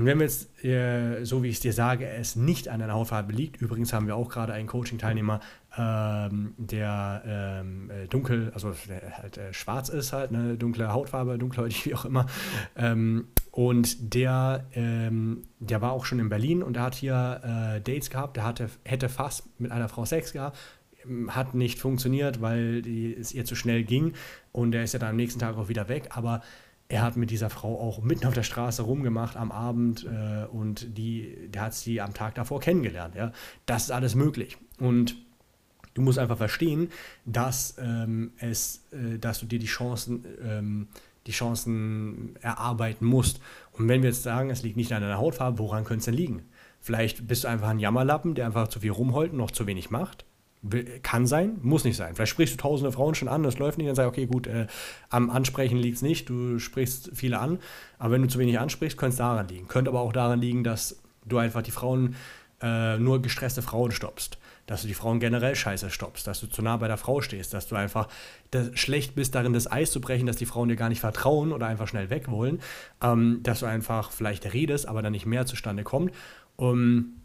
Und 0.00 0.06
wenn 0.06 0.18
wir 0.18 0.24
jetzt, 0.24 0.64
äh, 0.64 1.26
so 1.26 1.42
wie 1.42 1.48
ich 1.48 1.56
es 1.56 1.60
dir 1.60 1.74
sage, 1.74 2.08
es 2.08 2.34
nicht 2.34 2.70
an 2.70 2.80
deiner 2.80 2.94
Hautfarbe 2.94 3.34
liegt, 3.34 3.60
übrigens 3.60 3.92
haben 3.92 4.06
wir 4.06 4.16
auch 4.16 4.30
gerade 4.30 4.54
einen 4.54 4.66
Coaching-Teilnehmer, 4.66 5.40
ähm, 5.76 6.54
der 6.56 7.22
ähm, 7.26 7.90
äh, 7.90 8.06
dunkel, 8.06 8.50
also 8.54 8.72
der 8.88 9.18
halt 9.18 9.36
äh, 9.36 9.52
schwarz 9.52 9.90
ist, 9.90 10.14
halt, 10.14 10.30
ne, 10.30 10.56
dunkle 10.56 10.90
Hautfarbe, 10.90 11.36
dunkelhäutig, 11.36 11.84
wie 11.84 11.94
auch 11.94 12.06
immer. 12.06 12.24
Ähm, 12.76 13.28
und 13.50 14.14
der, 14.14 14.64
ähm, 14.72 15.42
der 15.58 15.82
war 15.82 15.92
auch 15.92 16.06
schon 16.06 16.18
in 16.18 16.30
Berlin 16.30 16.62
und 16.62 16.76
der 16.76 16.84
hat 16.84 16.94
hier 16.94 17.42
äh, 17.44 17.80
Dates 17.82 18.08
gehabt, 18.08 18.38
der 18.38 18.44
hatte, 18.44 18.70
hätte 18.86 19.10
fast 19.10 19.60
mit 19.60 19.70
einer 19.70 19.90
Frau 19.90 20.06
Sex 20.06 20.32
gehabt, 20.32 20.56
hat 21.28 21.52
nicht 21.52 21.78
funktioniert, 21.78 22.40
weil 22.40 22.80
die, 22.80 23.14
es 23.14 23.34
ihr 23.34 23.44
zu 23.44 23.54
schnell 23.54 23.84
ging. 23.84 24.14
Und 24.50 24.74
er 24.74 24.82
ist 24.82 24.94
ja 24.94 24.98
dann 24.98 25.10
am 25.10 25.16
nächsten 25.16 25.40
Tag 25.40 25.58
auch 25.58 25.68
wieder 25.68 25.90
weg, 25.90 26.08
aber 26.14 26.40
er 26.90 27.02
hat 27.02 27.16
mit 27.16 27.30
dieser 27.30 27.50
Frau 27.50 27.80
auch 27.80 28.02
mitten 28.02 28.26
auf 28.26 28.34
der 28.34 28.42
Straße 28.42 28.82
rumgemacht 28.82 29.36
am 29.36 29.52
Abend 29.52 30.04
äh, 30.04 30.44
und 30.46 30.98
die, 30.98 31.48
der 31.48 31.62
hat 31.62 31.74
sie 31.74 32.00
am 32.00 32.14
Tag 32.14 32.34
davor 32.34 32.58
kennengelernt. 32.58 33.14
Ja? 33.14 33.32
Das 33.64 33.84
ist 33.84 33.90
alles 33.92 34.16
möglich. 34.16 34.58
Und 34.80 35.14
du 35.94 36.02
musst 36.02 36.18
einfach 36.18 36.36
verstehen, 36.36 36.90
dass, 37.24 37.76
ähm, 37.78 38.32
es, 38.38 38.88
äh, 38.90 39.18
dass 39.18 39.38
du 39.38 39.46
dir 39.46 39.60
die 39.60 39.66
Chancen, 39.66 40.24
ähm, 40.42 40.88
die 41.28 41.32
Chancen 41.32 42.34
erarbeiten 42.40 43.06
musst. 43.06 43.40
Und 43.72 43.86
wenn 43.86 44.02
wir 44.02 44.10
jetzt 44.10 44.24
sagen, 44.24 44.50
es 44.50 44.64
liegt 44.64 44.76
nicht 44.76 44.92
an 44.92 45.00
deiner 45.00 45.18
Hautfarbe, 45.18 45.60
woran 45.60 45.84
könnte 45.84 46.00
es 46.00 46.04
denn 46.06 46.14
liegen? 46.14 46.42
Vielleicht 46.80 47.28
bist 47.28 47.44
du 47.44 47.48
einfach 47.48 47.68
ein 47.68 47.78
Jammerlappen, 47.78 48.34
der 48.34 48.46
einfach 48.46 48.66
zu 48.66 48.80
viel 48.80 48.90
rumheult 48.90 49.30
und 49.30 49.38
noch 49.38 49.52
zu 49.52 49.68
wenig 49.68 49.90
macht. 49.90 50.24
Kann 51.02 51.26
sein, 51.26 51.58
muss 51.62 51.84
nicht 51.84 51.96
sein. 51.96 52.14
Vielleicht 52.14 52.32
sprichst 52.32 52.54
du 52.54 52.58
tausende 52.58 52.92
Frauen 52.92 53.14
schon 53.14 53.28
an, 53.28 53.42
das 53.42 53.58
läuft 53.58 53.78
nicht, 53.78 53.88
dann 53.88 53.96
sagst 53.96 54.08
okay, 54.08 54.26
gut, 54.26 54.46
äh, 54.46 54.66
am 55.08 55.30
Ansprechen 55.30 55.78
liegt 55.78 55.96
es 55.96 56.02
nicht, 56.02 56.28
du 56.28 56.58
sprichst 56.58 57.12
viele 57.14 57.38
an, 57.38 57.60
aber 57.98 58.12
wenn 58.12 58.22
du 58.22 58.28
zu 58.28 58.38
wenig 58.38 58.58
ansprichst, 58.58 58.98
könnte 58.98 59.12
es 59.12 59.16
daran 59.16 59.48
liegen. 59.48 59.68
Könnte 59.68 59.90
aber 59.90 60.00
auch 60.00 60.12
daran 60.12 60.40
liegen, 60.40 60.62
dass 60.62 61.00
du 61.24 61.38
einfach 61.38 61.62
die 61.62 61.70
Frauen 61.70 62.14
äh, 62.60 62.98
nur 62.98 63.22
gestresste 63.22 63.62
Frauen 63.62 63.90
stoppst, 63.90 64.38
dass 64.66 64.82
du 64.82 64.88
die 64.88 64.94
Frauen 64.94 65.18
generell 65.18 65.54
scheiße 65.54 65.90
stoppst, 65.90 66.26
dass 66.26 66.40
du 66.40 66.46
zu 66.46 66.60
nah 66.60 66.76
bei 66.76 66.88
der 66.88 66.98
Frau 66.98 67.22
stehst, 67.22 67.54
dass 67.54 67.66
du 67.66 67.76
einfach 67.76 68.08
schlecht 68.74 69.14
bist 69.14 69.34
darin, 69.34 69.52
das 69.52 69.70
Eis 69.70 69.90
zu 69.90 70.00
brechen, 70.00 70.26
dass 70.26 70.36
die 70.36 70.46
Frauen 70.46 70.68
dir 70.68 70.76
gar 70.76 70.90
nicht 70.90 71.00
vertrauen 71.00 71.52
oder 71.52 71.66
einfach 71.66 71.88
schnell 71.88 72.10
weg 72.10 72.30
wollen, 72.30 72.60
ähm, 73.02 73.40
dass 73.42 73.60
du 73.60 73.66
einfach 73.66 74.10
vielleicht 74.10 74.52
redest, 74.52 74.86
aber 74.86 75.00
dann 75.00 75.12
nicht 75.12 75.26
mehr 75.26 75.46
zustande 75.46 75.84
kommt. 75.84 76.12
Um, 76.56 77.19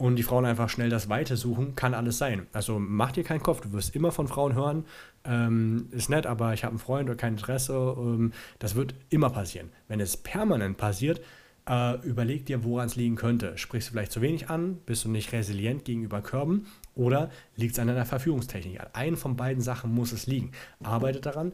und 0.00 0.16
die 0.16 0.22
Frauen 0.22 0.46
einfach 0.46 0.70
schnell 0.70 0.88
das 0.88 1.10
Weite 1.10 1.36
suchen, 1.36 1.74
kann 1.74 1.92
alles 1.92 2.16
sein. 2.16 2.46
Also 2.54 2.78
mach 2.78 3.12
dir 3.12 3.22
keinen 3.22 3.42
Kopf, 3.42 3.60
du 3.60 3.72
wirst 3.72 3.94
immer 3.94 4.12
von 4.12 4.28
Frauen 4.28 4.54
hören, 4.54 4.86
ähm, 5.24 5.88
ist 5.90 6.08
nett, 6.08 6.26
aber 6.26 6.54
ich 6.54 6.64
habe 6.64 6.70
einen 6.70 6.78
Freund 6.78 7.10
oder 7.10 7.18
kein 7.18 7.34
Interesse. 7.34 7.74
Ähm, 7.98 8.32
das 8.58 8.74
wird 8.74 8.94
immer 9.10 9.28
passieren. 9.28 9.68
Wenn 9.88 10.00
es 10.00 10.16
permanent 10.16 10.78
passiert, 10.78 11.20
äh, 11.68 12.00
überleg 12.00 12.46
dir, 12.46 12.64
woran 12.64 12.86
es 12.86 12.96
liegen 12.96 13.16
könnte. 13.16 13.58
Sprichst 13.58 13.88
du 13.88 13.92
vielleicht 13.92 14.12
zu 14.12 14.22
wenig 14.22 14.48
an? 14.48 14.78
Bist 14.86 15.04
du 15.04 15.10
nicht 15.10 15.32
resilient 15.32 15.84
gegenüber 15.84 16.22
Körben? 16.22 16.66
Oder 16.94 17.28
liegt 17.56 17.74
es 17.74 17.78
an 17.78 17.88
deiner 17.88 18.06
Verführungstechnik? 18.06 18.80
An 18.80 18.88
einen 18.94 19.16
von 19.18 19.36
beiden 19.36 19.62
Sachen 19.62 19.94
muss 19.94 20.12
es 20.12 20.26
liegen. 20.26 20.52
Arbeite 20.82 21.20
daran 21.20 21.52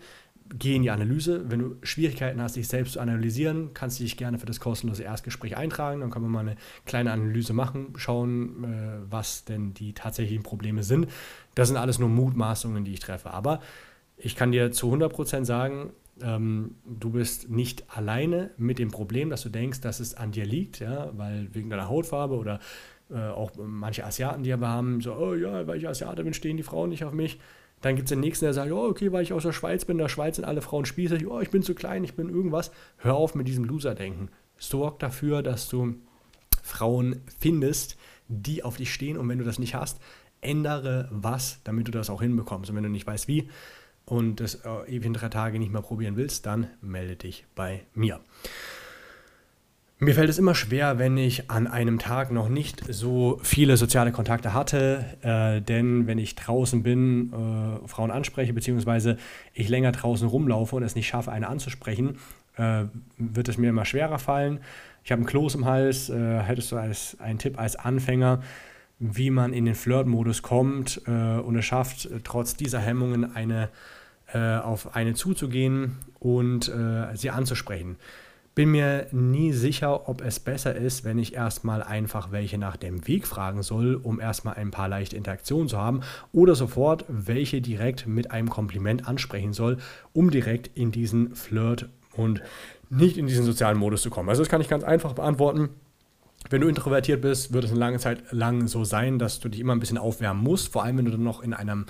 geh 0.59 0.77
in 0.77 0.83
die 0.83 0.91
Analyse. 0.91 1.51
Wenn 1.51 1.61
du 1.61 1.77
Schwierigkeiten 1.83 2.41
hast, 2.41 2.57
dich 2.57 2.69
selbst 2.69 2.95
zu 2.95 3.01
analysieren, 3.01 3.71
kannst 3.75 3.99
du 3.99 4.05
dich 4.05 4.17
gerne 4.17 4.39
für 4.39 4.47
das 4.47 4.61
kostenlose 4.61 5.03
Erstgespräch 5.03 5.57
eintragen. 5.57 6.01
Dann 6.01 6.11
können 6.11 6.25
wir 6.25 6.31
mal 6.31 6.41
eine 6.41 6.57
kleine 6.85 7.13
Analyse 7.13 7.53
machen, 7.53 7.95
schauen, 7.97 8.65
äh, 8.65 9.11
was 9.11 9.45
denn 9.45 9.75
die 9.75 9.93
tatsächlichen 9.93 10.43
Probleme 10.43 10.83
sind. 10.83 11.09
Das 11.55 11.69
sind 11.69 11.77
alles 11.77 11.99
nur 11.99 12.09
Mutmaßungen, 12.09 12.85
die 12.85 12.93
ich 12.93 13.01
treffe. 13.01 13.31
Aber 13.31 13.61
ich 14.17 14.37
kann 14.37 14.53
dir 14.53 14.73
zu 14.73 14.93
100% 14.93 15.45
sagen, 15.45 15.91
ähm, 16.23 16.77
du 16.87 17.11
bist 17.11 17.51
nicht 17.51 17.85
alleine 17.95 18.51
mit 18.57 18.79
dem 18.79 18.91
Problem, 18.91 19.31
dass 19.31 19.43
du 19.43 19.49
denkst, 19.49 19.81
dass 19.81 20.01
es 20.01 20.15
an 20.15 20.33
dir 20.33 20.47
liegt, 20.47 20.81
ja, 20.81 21.11
weil 21.17 21.49
wegen 21.53 21.69
deiner 21.69 21.89
Hautfarbe 21.89 22.37
oder 22.37 22.61
äh, 23.11 23.19
auch 23.19 23.53
manche 23.57 24.05
Asiaten, 24.05 24.43
die 24.43 24.51
wir 24.51 24.67
haben, 24.67 25.01
so, 25.01 25.15
oh 25.15 25.35
ja, 25.35 25.67
weil 25.67 25.79
ich 25.79 25.89
Asiate 25.89 26.25
bin, 26.25 26.35
stehen 26.35 26.57
die 26.57 26.63
Frauen 26.63 26.91
nicht 26.91 27.05
auf 27.05 27.13
mich. 27.13 27.39
Dann 27.87 27.95
gibt 27.95 28.07
es 28.07 28.11
den 28.11 28.19
nächsten, 28.19 28.47
der 28.47 28.53
sagt, 28.53 28.73
oh, 28.73 28.89
okay, 28.89 29.13
weil 29.13 29.23
ich 29.23 29.33
aus 29.33 29.45
der 29.45 29.53
Schweiz 29.53 29.85
bin, 29.85 29.95
in 29.95 30.03
der 30.03 30.09
Schweiz 30.09 30.35
sind 30.35 30.45
alle 30.45 30.61
Frauen 30.61 30.87
spießig, 30.87 31.25
oh, 31.29 31.39
ich 31.39 31.51
bin 31.51 31.63
zu 31.63 31.73
klein, 31.73 32.03
ich 32.03 32.15
bin 32.15 32.29
irgendwas. 32.29 32.73
Hör 32.97 33.15
auf 33.15 33.37
mit 33.37 33.47
diesem 33.47 33.63
Loser-Denken. 33.63 34.29
Sorg 34.59 34.99
dafür, 34.99 35.41
dass 35.41 35.69
du 35.69 35.95
Frauen 36.65 37.21
findest, 37.39 37.97
die 38.27 38.65
auf 38.65 38.77
dich 38.77 38.93
stehen 38.93 39.17
und 39.17 39.29
wenn 39.29 39.39
du 39.39 39.45
das 39.45 39.61
nicht 39.61 39.77
hast, 39.77 40.01
ändere 40.41 41.09
was, 41.13 41.61
damit 41.63 41.87
du 41.87 41.93
das 41.93 42.11
auch 42.11 42.21
hinbekommst. 42.21 42.71
Und 42.71 42.75
wenn 42.75 42.83
du 42.83 42.89
nicht 42.89 43.07
weißt, 43.07 43.29
wie 43.29 43.49
und 44.05 44.41
das 44.41 44.57
äh, 44.65 44.97
in 44.97 45.13
drei 45.13 45.29
Tage 45.29 45.61
nicht 45.61 45.71
mehr 45.71 45.83
probieren 45.83 46.17
willst, 46.17 46.45
dann 46.45 46.67
melde 46.81 47.15
dich 47.15 47.47
bei 47.55 47.87
mir. 47.95 48.19
Mir 49.99 50.15
fällt 50.15 50.29
es 50.29 50.39
immer 50.39 50.55
schwer, 50.55 50.99
wenn 50.99 51.17
ich 51.17 51.51
an 51.51 51.67
einem 51.67 51.99
Tag 51.99 52.31
noch 52.31 52.51
nicht 52.51 52.85
so 52.87 53.41
viele 53.43 53.79
soziale 53.79 54.13
Kontakte 54.13 54.53
hatte, 54.53 55.07
äh, 55.23 55.63
denn 55.63 56.07
wenn 56.07 56.19
ich 56.19 56.35
draußen 56.35 56.83
bin, 56.83 57.33
äh, 57.33 57.89
Frauen 57.89 58.11
anspreche, 58.11 58.53
beziehungsweise 58.53 59.17
ich 59.55 59.71
länger 59.71 59.93
draußen 59.93 60.29
rumlaufe 60.29 60.77
und 60.77 60.83
es 60.83 60.97
nicht 60.97 61.07
schaffe, 61.07 61.33
eine 61.33 61.49
anzusprechen, 61.49 62.19
äh, 62.59 62.85
wird 63.17 63.49
es 63.49 63.57
mir 63.57 63.71
immer 63.71 63.87
schwerer 63.87 64.19
fallen. 64.19 64.61
Ich 65.03 65.13
habe 65.13 65.21
einen 65.21 65.27
Kloß 65.27 65.55
im 65.55 65.65
Hals. 65.65 66.11
Äh, 66.11 66.41
hättest 66.41 66.73
du 66.73 66.77
als 66.77 67.19
einen 67.19 67.39
Tipp 67.39 67.59
als 67.59 67.77
Anfänger, 67.77 68.43
wie 68.99 69.31
man 69.31 69.55
in 69.55 69.65
den 69.65 69.75
Flirt-Modus 69.75 70.43
kommt 70.43 71.01
äh, 71.07 71.11
und 71.11 71.57
es 71.57 71.65
schafft, 71.65 72.11
trotz 72.23 72.55
dieser 72.55 72.81
Hemmungen 72.81 73.35
eine, 73.35 73.71
äh, 74.35 74.57
auf 74.59 74.95
eine 74.95 75.15
zuzugehen 75.15 75.97
und 76.19 76.71
sie 77.15 77.31
anzusprechen? 77.31 77.97
Bin 78.57 78.71
mir 78.71 79.07
nie 79.13 79.53
sicher, 79.53 80.09
ob 80.09 80.23
es 80.23 80.41
besser 80.41 80.75
ist, 80.75 81.05
wenn 81.05 81.19
ich 81.19 81.35
erstmal 81.35 81.83
einfach 81.83 82.33
welche 82.33 82.57
nach 82.57 82.79
dem 82.79 83.07
Weg 83.07 83.27
fragen 83.27 83.63
soll, 83.63 84.01
um 84.03 84.19
erstmal 84.19 84.55
ein 84.55 84.71
paar 84.71 84.89
leichte 84.89 85.15
Interaktionen 85.15 85.69
zu 85.69 85.77
haben, 85.77 86.01
oder 86.33 86.55
sofort 86.55 87.05
welche 87.07 87.61
direkt 87.61 88.07
mit 88.07 88.31
einem 88.31 88.49
Kompliment 88.49 89.07
ansprechen 89.07 89.53
soll, 89.53 89.77
um 90.15 90.31
direkt 90.31 90.71
in 90.75 90.91
diesen 90.91 91.35
Flirt 91.35 91.91
und 92.15 92.41
nicht 92.89 93.19
in 93.19 93.27
diesen 93.27 93.45
sozialen 93.45 93.77
Modus 93.77 94.01
zu 94.01 94.09
kommen. 94.09 94.31
Also 94.31 94.41
das 94.41 94.49
kann 94.49 94.63
ich 94.63 94.71
ganz 94.71 94.85
einfach 94.85 95.13
beantworten. 95.13 95.69
Wenn 96.49 96.63
du 96.63 96.69
introvertiert 96.69 97.21
bist, 97.21 97.53
wird 97.53 97.65
es 97.65 97.73
eine 97.73 97.81
lange 97.81 97.99
Zeit 97.99 98.33
lang 98.33 98.69
so 98.69 98.85
sein, 98.85 99.19
dass 99.19 99.39
du 99.39 99.51
dich 99.51 99.61
immer 99.61 99.75
ein 99.75 99.81
bisschen 99.81 99.99
aufwärmen 99.99 100.43
musst, 100.43 100.73
vor 100.73 100.83
allem 100.83 100.97
wenn 100.97 101.05
du 101.05 101.11
dann 101.11 101.25
noch 101.25 101.43
in 101.43 101.53
einem 101.53 101.85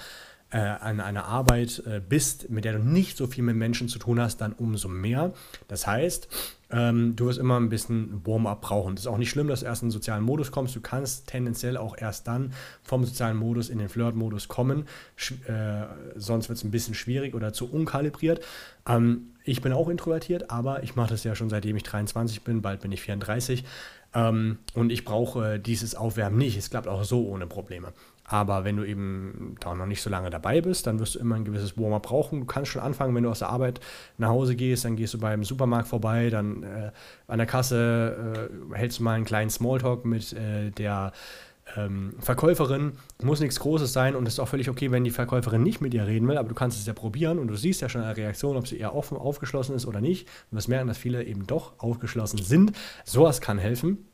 äh, 0.51 0.59
an 0.59 1.01
einer 1.01 1.25
Arbeit 1.25 1.83
äh, 1.87 2.01
bist, 2.01 2.51
mit 2.51 2.65
der 2.65 2.75
du 2.75 2.79
nicht 2.79 3.17
so 3.17 3.27
viel 3.27 3.43
mit 3.43 3.57
Menschen 3.57 3.89
zu 3.89 3.99
tun 3.99 4.21
hast, 4.21 4.39
dann 4.39 4.53
umso 4.53 4.89
mehr. 4.89 5.33
Das 5.67 5.87
heißt, 5.87 6.29
ähm, 6.71 7.15
du 7.15 7.27
wirst 7.27 7.39
immer 7.39 7.59
ein 7.59 7.69
bisschen 7.69 8.25
Warm-up 8.25 8.61
brauchen. 8.61 8.95
Das 8.95 9.05
ist 9.05 9.07
auch 9.09 9.19
nicht 9.19 9.31
schlimm, 9.31 9.49
dass 9.49 9.61
du 9.61 9.67
erst 9.67 9.83
in 9.83 9.89
den 9.89 9.93
sozialen 9.93 10.25
Modus 10.25 10.51
kommst. 10.51 10.75
Du 10.75 10.81
kannst 10.81 11.27
tendenziell 11.27 11.77
auch 11.77 11.97
erst 11.97 12.27
dann 12.27 12.53
vom 12.83 13.05
sozialen 13.05 13.37
Modus 13.37 13.69
in 13.69 13.79
den 13.79 13.89
Flirt-Modus 13.89 14.49
kommen. 14.49 14.87
Sch 15.17 15.33
äh, 15.49 15.87
sonst 16.17 16.49
wird 16.49 16.59
es 16.59 16.65
ein 16.65 16.71
bisschen 16.71 16.95
schwierig 16.95 17.35
oder 17.35 17.53
zu 17.53 17.71
unkalibriert. 17.71 18.41
Ähm, 18.89 19.33
ich 19.45 19.63
bin 19.63 19.73
auch 19.73 19.89
introvertiert, 19.89 20.51
aber 20.51 20.83
ich 20.83 20.97
mache 20.97 21.11
das 21.11 21.23
ja 21.23 21.37
schon 21.37 21.51
seitdem 21.51 21.77
ich 21.77 21.85
23 21.85 22.43
bin. 22.43 22.63
Bald 22.63 22.81
bin 22.81 22.91
ich 22.91 23.01
34. 23.01 23.65
Ähm, 24.17 24.59
und 24.75 24.91
ich 24.91 25.05
brauche 25.05 25.61
dieses 25.61 25.95
Aufwärmen 25.95 26.39
nicht. 26.39 26.57
Es 26.57 26.71
klappt 26.71 26.89
auch 26.89 27.05
so 27.05 27.29
ohne 27.29 27.47
Probleme. 27.47 27.93
Aber 28.25 28.65
wenn 28.65 28.77
du 28.77 28.85
eben 28.85 29.55
da 29.61 29.75
noch 29.75 29.87
nicht 29.87 30.03
so 30.03 30.11
lange 30.11 30.31
dabei 30.31 30.61
bist, 30.61 30.87
dann 30.87 30.99
wirst 30.99 31.15
du 31.15 31.21
immer 31.21 31.37
ein 31.37 31.45
gewisses 31.45 31.79
Warm-up 31.79 32.03
brauchen. 32.03 32.41
Du 32.41 32.47
kannst 32.47 32.73
schon 32.73 32.83
anfangen, 32.83 33.15
wenn 33.15 33.23
du 33.23 33.31
aus 33.31 33.39
der 33.39 33.51
Arbeit 33.51 33.79
nach 34.19 34.31
Hause 34.31 34.57
gehst, 34.57 34.85
dann 34.85 34.97
gehst 34.97 35.15
du 35.15 35.19
beim 35.19 35.45
Supermarkt 35.45 35.87
vorbei, 35.87 36.31
dann 36.31 36.65
äh, 36.65 36.91
an 37.29 37.39
der 37.39 37.47
Kasse 37.47 38.51
äh, 38.73 38.75
hältst 38.75 38.99
du 38.99 39.05
mal 39.05 39.13
einen 39.13 39.27
kleinen 39.27 39.51
Smalltalk 39.51 40.05
mit 40.05 40.33
äh, 40.33 40.71
der 40.71 41.13
ähm, 41.77 42.15
Verkäuferin. 42.21 42.93
Muss 43.23 43.41
nichts 43.41 43.59
Großes 43.61 43.93
sein 43.93 44.15
und 44.15 44.27
es 44.27 44.35
ist 44.35 44.41
auch 44.41 44.49
völlig 44.49 44.69
okay, 44.69 44.91
wenn 44.91 45.05
die 45.05 45.11
Verkäuferin 45.11 45.63
nicht 45.63 45.81
mit 45.81 45.93
dir 45.93 46.07
reden 46.07 46.29
will, 46.29 46.39
aber 46.39 46.49
du 46.49 46.55
kannst 46.55 46.79
es 46.79 46.87
ja 46.87 46.93
probieren 46.93 47.39
und 47.39 47.49
du 47.49 47.57
siehst 47.57 47.81
ja 47.81 47.89
schon 47.89 48.03
eine 48.03 48.17
Reaktion, 48.17 48.57
ob 48.57 48.67
sie 48.67 48.79
eher 48.79 48.95
offen, 48.95 49.17
aufgeschlossen 49.17 49.75
ist 49.75 49.87
oder 49.87 50.01
nicht. 50.01 50.29
Du 50.51 50.57
wirst 50.57 50.69
merken, 50.69 50.89
dass 50.89 50.99
viele 50.99 51.25
eben 51.25 51.47
doch 51.47 51.73
aufgeschlossen 51.79 52.39
sind. 52.43 52.73
Sowas 53.05 53.41
kann 53.41 53.59
helfen 53.59 54.07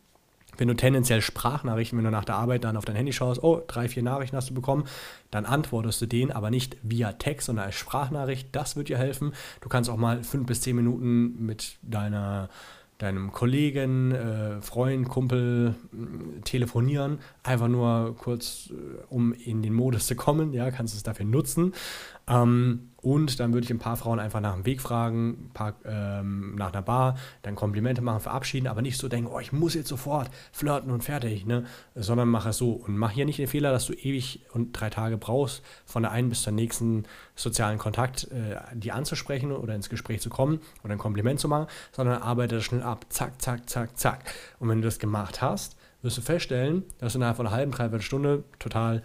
wenn 0.59 0.69
du 0.69 0.75
tendenziell 0.75 1.21
Sprachnachrichten, 1.23 1.97
wenn 1.99 2.05
du 2.05 2.11
nach 2.11 2.25
der 2.25 2.37
Arbeit 2.37 2.65
dann 2.65 2.77
auf 2.77 2.85
dein 2.85 2.97
Handy 2.97 3.13
schaust, 3.13 3.43
oh, 3.43 3.63
drei, 3.67 3.89
vier 3.89 4.03
Nachrichten 4.03 4.37
hast 4.37 4.51
du 4.51 4.55
bekommen, 4.55 4.85
dann 5.31 5.47
antwortest 5.47 6.01
du 6.03 6.07
denen, 6.07 6.31
aber 6.31 6.51
nicht 6.51 6.77
via 6.83 7.13
Text, 7.13 7.47
sondern 7.47 7.67
als 7.67 7.75
Sprachnachricht. 7.75 8.49
Das 8.53 8.77
wird 8.77 8.89
dir 8.89 8.99
helfen. 8.99 9.33
Du 9.61 9.69
kannst 9.69 9.89
auch 9.89 9.97
mal 9.97 10.23
fünf 10.23 10.47
bis 10.47 10.61
zehn 10.61 10.77
Minuten 10.77 11.45
mit 11.45 11.77
deiner 11.83 12.49
deinem 12.99 13.33
Kollegen, 13.33 14.13
äh, 14.13 14.63
Freund, 14.63 15.09
Kumpel 15.09 15.75
äh, 15.93 16.41
telefonieren, 16.43 17.19
einfach 17.43 17.69
nur 17.69 18.17
kurz, 18.17 18.71
äh, 18.71 19.05
um 19.09 19.33
in 19.33 19.63
den 19.63 19.75
Modus 19.75 20.07
zu 20.07 20.15
kommen, 20.15 20.53
ja, 20.53 20.71
kannst 20.71 20.95
du 20.95 20.97
es 20.97 21.03
dafür 21.03 21.27
nutzen. 21.27 21.73
Ähm, 22.29 22.91
und 22.99 23.41
dann 23.41 23.53
würde 23.53 23.65
ich 23.65 23.71
ein 23.73 23.81
paar 23.81 23.97
Frauen 23.97 24.21
einfach 24.21 24.41
nach 24.41 24.55
dem 24.55 24.65
Weg 24.65 24.81
fragen, 24.81 25.51
paar, 25.55 25.75
ähm, 25.85 26.55
nach 26.55 26.73
einer 26.73 26.83
Bar, 26.83 27.17
dann 27.43 27.57
Komplimente 27.57 28.01
machen, 28.01 28.21
verabschieden, 28.21 28.69
aber 28.69 28.81
nicht 28.81 28.97
so 28.97 29.09
denken, 29.09 29.29
oh, 29.29 29.41
ich 29.41 29.53
muss 29.53 29.75
jetzt 29.75 29.89
sofort 29.89 30.31
flirten 30.53 30.93
und 30.93 31.03
fertig, 31.03 31.45
ne? 31.45 31.65
sondern 31.97 32.29
mach 32.29 32.47
es 32.47 32.59
so. 32.59 32.71
Und 32.71 32.97
mach 32.97 33.11
hier 33.11 33.25
nicht 33.25 33.41
den 33.41 33.49
Fehler, 33.49 33.73
dass 33.73 33.87
du 33.87 33.93
ewig 33.93 34.47
und 34.53 34.73
drei 34.73 34.89
Tage 34.89 35.19
brauchst, 35.19 35.65
von 35.85 36.05
der 36.05 36.13
einen 36.13 36.29
bis 36.29 36.43
zur 36.43 36.53
nächsten 36.53 37.03
sozialen 37.35 37.79
Kontakt 37.79 38.29
äh, 38.31 38.57
die 38.73 38.93
anzusprechen 38.93 39.51
oder 39.51 39.75
ins 39.75 39.89
Gespräch 39.89 40.21
zu 40.21 40.31
kommen 40.31 40.61
oder 40.85 40.93
ein 40.93 40.99
Kompliment 40.99 41.41
zu 41.41 41.49
machen, 41.49 41.67
sondern 41.91 42.23
arbeite 42.23 42.57
das 42.57 42.65
schnell 42.65 42.85
ab. 42.85 43.07
Zack, 43.09 43.43
zack, 43.43 43.69
zack, 43.69 43.99
zack. 43.99 44.33
Und 44.61 44.69
wenn 44.69 44.81
du 44.81 44.85
das 44.87 45.01
gemacht 45.01 45.43
hast, 45.43 45.77
wirst 46.03 46.19
du 46.19 46.23
feststellen, 46.23 46.85
dass 46.99 47.13
du 47.13 47.19
innerhalb 47.19 47.37
von 47.37 47.47
einer 47.47 47.57
halben, 47.57 47.73
dreiviertel 47.73 48.03
Stunde 48.03 48.45
total 48.59 49.03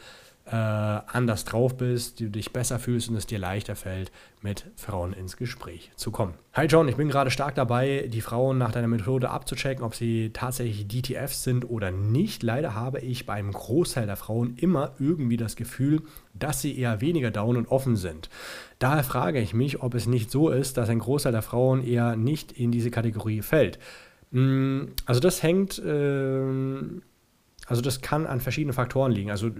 äh, 0.49 0.55
anders 0.55 1.43
drauf 1.43 1.75
bist, 1.75 2.21
du 2.21 2.29
dich 2.29 2.53
besser 2.53 2.79
fühlst 2.79 3.09
und 3.09 3.15
es 3.17 3.25
dir 3.25 3.37
leichter 3.37 3.75
fällt, 3.75 4.11
mit 4.41 4.65
Frauen 4.77 5.11
ins 5.11 5.35
Gespräch 5.35 5.91
zu 5.95 6.09
kommen. 6.09 6.35
Hi 6.53 6.67
John, 6.67 6.87
ich 6.87 6.95
bin 6.95 7.09
gerade 7.09 7.31
stark 7.31 7.55
dabei, 7.55 8.07
die 8.07 8.21
Frauen 8.21 8.57
nach 8.57 8.71
deiner 8.71 8.87
Methode 8.87 9.29
abzuchecken, 9.29 9.83
ob 9.83 9.93
sie 9.93 10.31
tatsächlich 10.31 10.87
DTFs 10.87 11.43
sind 11.43 11.69
oder 11.69 11.91
nicht. 11.91 12.43
Leider 12.43 12.75
habe 12.75 12.99
ich 12.99 13.25
bei 13.25 13.33
einem 13.33 13.51
Großteil 13.51 14.05
der 14.05 14.15
Frauen 14.15 14.55
immer 14.55 14.93
irgendwie 14.99 15.37
das 15.37 15.57
Gefühl, 15.57 16.01
dass 16.33 16.61
sie 16.61 16.79
eher 16.79 17.01
weniger 17.01 17.29
down 17.29 17.57
und 17.57 17.67
offen 17.67 17.97
sind. 17.97 18.29
Daher 18.79 19.03
frage 19.03 19.41
ich 19.41 19.53
mich, 19.53 19.81
ob 19.81 19.95
es 19.95 20.07
nicht 20.07 20.31
so 20.31 20.49
ist, 20.49 20.77
dass 20.77 20.87
ein 20.87 20.99
Großteil 20.99 21.33
der 21.33 21.41
Frauen 21.41 21.83
eher 21.85 22.15
nicht 22.15 22.53
in 22.53 22.71
diese 22.71 22.91
Kategorie 22.91 23.41
fällt. 23.41 23.79
Hm, 24.31 24.93
also 25.05 25.19
das 25.19 25.41
hängt 25.43 25.79
äh, 25.79 26.41
also 27.67 27.81
das 27.81 28.01
kann 28.01 28.25
an 28.25 28.39
verschiedenen 28.39 28.73
Faktoren 28.73 29.11
liegen. 29.11 29.29
Also 29.29 29.51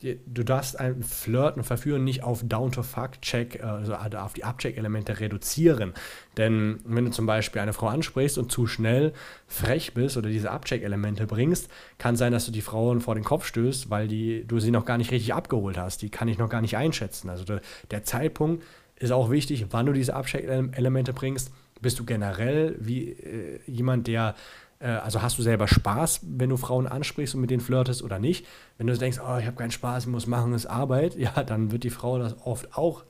du 0.00 0.44
darfst 0.44 0.78
ein 0.78 1.02
Flirten 1.02 1.60
und 1.60 1.64
Verführen 1.64 2.02
nicht 2.02 2.24
auf 2.24 2.42
Down-to-Fuck-Check, 2.44 3.60
äh, 3.60 3.62
also 3.62 3.94
auf 3.94 4.32
die 4.32 4.44
Abcheck-Elemente 4.44 5.20
reduzieren. 5.20 5.94
Denn 6.36 6.80
wenn 6.84 7.04
du 7.04 7.12
zum 7.12 7.26
Beispiel 7.26 7.62
eine 7.62 7.72
Frau 7.72 7.86
ansprichst 7.86 8.36
und 8.36 8.50
zu 8.50 8.66
schnell 8.66 9.12
frech 9.46 9.94
bist 9.94 10.16
oder 10.16 10.28
diese 10.28 10.50
Abcheck-Elemente 10.50 11.26
bringst, 11.26 11.70
kann 11.98 12.16
sein, 12.16 12.32
dass 12.32 12.46
du 12.46 12.52
die 12.52 12.62
Frauen 12.62 13.00
vor 13.00 13.14
den 13.14 13.24
Kopf 13.24 13.46
stößt, 13.46 13.90
weil 13.90 14.08
die, 14.08 14.44
du 14.44 14.58
sie 14.58 14.72
noch 14.72 14.84
gar 14.84 14.98
nicht 14.98 15.12
richtig 15.12 15.32
abgeholt 15.32 15.78
hast. 15.78 16.02
Die 16.02 16.10
kann 16.10 16.26
ich 16.26 16.38
noch 16.38 16.48
gar 16.48 16.62
nicht 16.62 16.76
einschätzen. 16.76 17.30
Also 17.30 17.44
der 17.90 18.02
Zeitpunkt 18.02 18.64
ist 18.96 19.12
auch 19.12 19.30
wichtig, 19.30 19.66
wann 19.70 19.86
du 19.86 19.92
diese 19.92 20.14
Abcheck-Elemente 20.14 21.12
bringst. 21.12 21.52
Bist 21.82 21.98
du 21.98 22.04
generell 22.04 22.76
wie 22.78 23.10
äh, 23.10 23.60
jemand, 23.66 24.06
der 24.06 24.34
äh, 24.82 24.86
also 24.86 25.22
hast 25.22 25.38
du 25.38 25.42
selber 25.42 25.68
Spaß, 25.68 26.20
wenn 26.22 26.50
du 26.50 26.56
Frauen 26.56 26.86
ansprichst 26.86 27.34
und 27.34 27.40
mit 27.40 27.50
denen 27.50 27.60
flirtest 27.60 28.02
oder 28.02 28.18
nicht. 28.18 28.46
Wenn 28.78 28.86
du 28.86 28.96
denkst, 28.96 29.18
oh, 29.18 29.36
ich 29.38 29.46
habe 29.46 29.56
keinen 29.56 29.70
Spaß, 29.70 30.04
ich 30.04 30.10
muss 30.10 30.26
machen, 30.26 30.52
ist 30.54 30.66
Arbeit, 30.66 31.14
ja, 31.18 31.42
dann 31.42 31.72
wird 31.72 31.84
die 31.84 31.90
Frau 31.90 32.18
das 32.18 32.36
oft 32.44 32.76
auch 32.76 33.04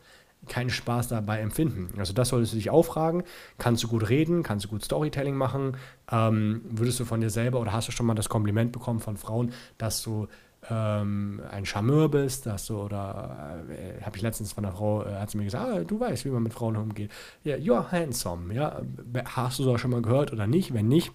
keinen 0.49 0.71
Spaß 0.71 1.07
dabei 1.07 1.39
empfinden. 1.39 1.91
Also 1.99 2.13
das 2.13 2.31
solltest 2.31 2.53
du 2.53 2.57
dich 2.57 2.69
auffragen. 2.69 3.23
Kannst 3.59 3.85
du 3.85 3.89
gut 3.89 4.09
reden? 4.09 4.43
Kannst 4.43 4.65
du 4.65 4.69
gut 4.69 4.85
Storytelling 4.85 5.37
machen? 5.37 5.77
Ähm, 6.11 6.63
würdest 6.65 6.99
du 6.99 7.05
von 7.05 7.21
dir 7.21 7.31
selber 7.31 7.61
oder 7.61 7.73
hast 7.73 7.87
du 7.87 7.93
schon 7.93 8.07
mal 8.07 8.15
das 8.15 8.29
Kompliment 8.29 8.73
bekommen 8.73 8.99
von 8.99 9.17
Frauen, 9.17 9.53
dass 9.79 10.03
du 10.03 10.27
ähm, 10.71 11.43
ein 11.51 11.67
Charmeur 11.67 12.09
bist, 12.09 12.47
dass 12.47 12.67
du 12.67 12.81
oder 12.81 13.65
äh, 13.69 14.03
habe 14.03 14.17
ich 14.17 14.23
letztens 14.23 14.53
von 14.53 14.65
einer 14.65 14.75
Frau, 14.75 15.05
äh, 15.05 15.15
hat 15.15 15.31
sie 15.31 15.39
mir 15.39 15.45
gesagt, 15.45 15.69
ah, 15.69 15.85
du 15.85 15.99
weißt, 15.99 16.25
wie 16.25 16.31
man 16.31 16.43
mit 16.43 16.55
Frauen 16.55 16.77
umgeht. 16.77 17.11
Ja, 17.43 17.57
you're 17.57 17.91
handsome. 17.91 18.55
Ja, 18.55 18.81
hast 19.25 19.59
du 19.59 19.65
das 19.65 19.81
schon 19.81 19.91
mal 19.91 20.03
gehört 20.03 20.33
oder 20.33 20.47
nicht? 20.47 20.73
Wenn 20.73 20.89
nicht, 20.89 21.13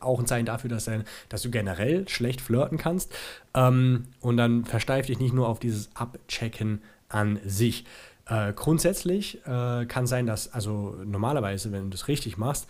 auch 0.00 0.18
ein 0.20 0.26
Zeichen 0.26 0.46
dafür, 0.46 0.70
dass, 0.70 0.88
dass 1.28 1.42
du 1.42 1.50
generell 1.50 2.08
schlecht 2.08 2.40
flirten 2.40 2.78
kannst. 2.78 3.12
Ähm, 3.54 4.04
und 4.20 4.36
dann 4.36 4.64
versteif 4.64 5.06
dich 5.06 5.18
nicht 5.18 5.34
nur 5.34 5.48
auf 5.48 5.58
dieses 5.58 5.90
Abchecken 5.96 6.82
an 7.08 7.40
sich. 7.44 7.84
Äh, 8.26 8.52
grundsätzlich 8.52 9.44
äh, 9.46 9.86
kann 9.86 10.06
sein, 10.06 10.26
dass, 10.26 10.52
also 10.52 10.96
normalerweise, 11.04 11.72
wenn 11.72 11.84
du 11.84 11.90
das 11.90 12.08
richtig 12.08 12.36
machst, 12.36 12.68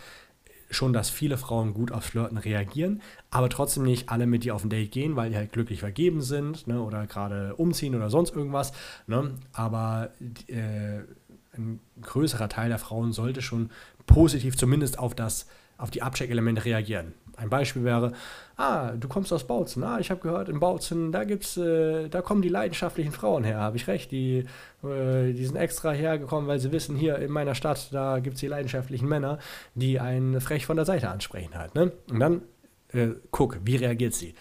schon, 0.69 0.93
dass 0.93 1.09
viele 1.09 1.37
Frauen 1.37 1.73
gut 1.73 1.91
auf 1.91 2.03
Flirten 2.03 2.37
reagieren, 2.37 3.01
aber 3.31 3.49
trotzdem 3.49 3.83
nicht 3.83 4.09
alle 4.09 4.27
mit 4.27 4.43
dir 4.43 4.55
auf 4.55 4.63
ein 4.63 4.69
Date 4.69 4.91
gehen, 4.91 5.15
weil 5.15 5.31
die 5.31 5.35
halt 5.35 5.51
glücklich 5.51 5.79
vergeben 5.79 6.21
sind 6.21 6.67
ne, 6.67 6.81
oder 6.81 7.07
gerade 7.07 7.55
umziehen 7.55 7.95
oder 7.95 8.09
sonst 8.09 8.35
irgendwas. 8.35 8.71
Ne? 9.07 9.31
Aber 9.51 10.11
äh, 10.47 10.99
ein 11.57 11.79
größerer 12.01 12.49
Teil 12.49 12.69
der 12.69 12.79
Frauen 12.79 13.11
sollte 13.11 13.41
schon 13.41 13.71
positiv 14.05 14.57
zumindest 14.57 14.99
auf 14.99 15.15
das 15.15 15.47
auf 15.77 15.91
die 15.91 16.01
Abcheck-Elemente 16.01 16.65
reagieren. 16.65 17.13
Ein 17.39 17.49
Beispiel 17.49 17.83
wäre, 17.83 18.11
ah, 18.57 18.91
du 18.91 19.07
kommst 19.07 19.31
aus 19.31 19.47
Bautzen. 19.47 19.83
Ah, 19.83 19.99
ich 19.99 20.11
habe 20.11 20.21
gehört, 20.21 20.49
in 20.49 20.59
Bautzen, 20.59 21.11
da 21.11 21.23
gibt's, 21.23 21.55
äh, 21.57 22.09
da 22.09 22.21
kommen 22.21 22.41
die 22.41 22.49
leidenschaftlichen 22.49 23.11
Frauen 23.11 23.43
her. 23.43 23.59
Habe 23.59 23.77
ich 23.77 23.87
recht? 23.87 24.11
Die, 24.11 24.45
äh, 24.83 25.33
die 25.33 25.45
sind 25.45 25.55
extra 25.55 25.91
hergekommen, 25.91 26.47
weil 26.47 26.59
sie 26.59 26.71
wissen, 26.71 26.95
hier 26.95 27.17
in 27.17 27.31
meiner 27.31 27.55
Stadt, 27.55 27.89
da 27.91 28.19
gibt 28.19 28.35
es 28.35 28.41
die 28.41 28.47
leidenschaftlichen 28.47 29.07
Männer, 29.07 29.39
die 29.75 29.99
einen 29.99 30.41
frech 30.41 30.65
von 30.65 30.75
der 30.75 30.85
Seite 30.85 31.09
ansprechen 31.09 31.55
halt. 31.55 31.75
Ne? 31.75 31.93
Und 32.09 32.19
dann 32.19 32.41
äh, 32.93 33.09
guck, 33.31 33.59
wie 33.63 33.77
reagiert 33.77 34.13
sie? 34.13 34.33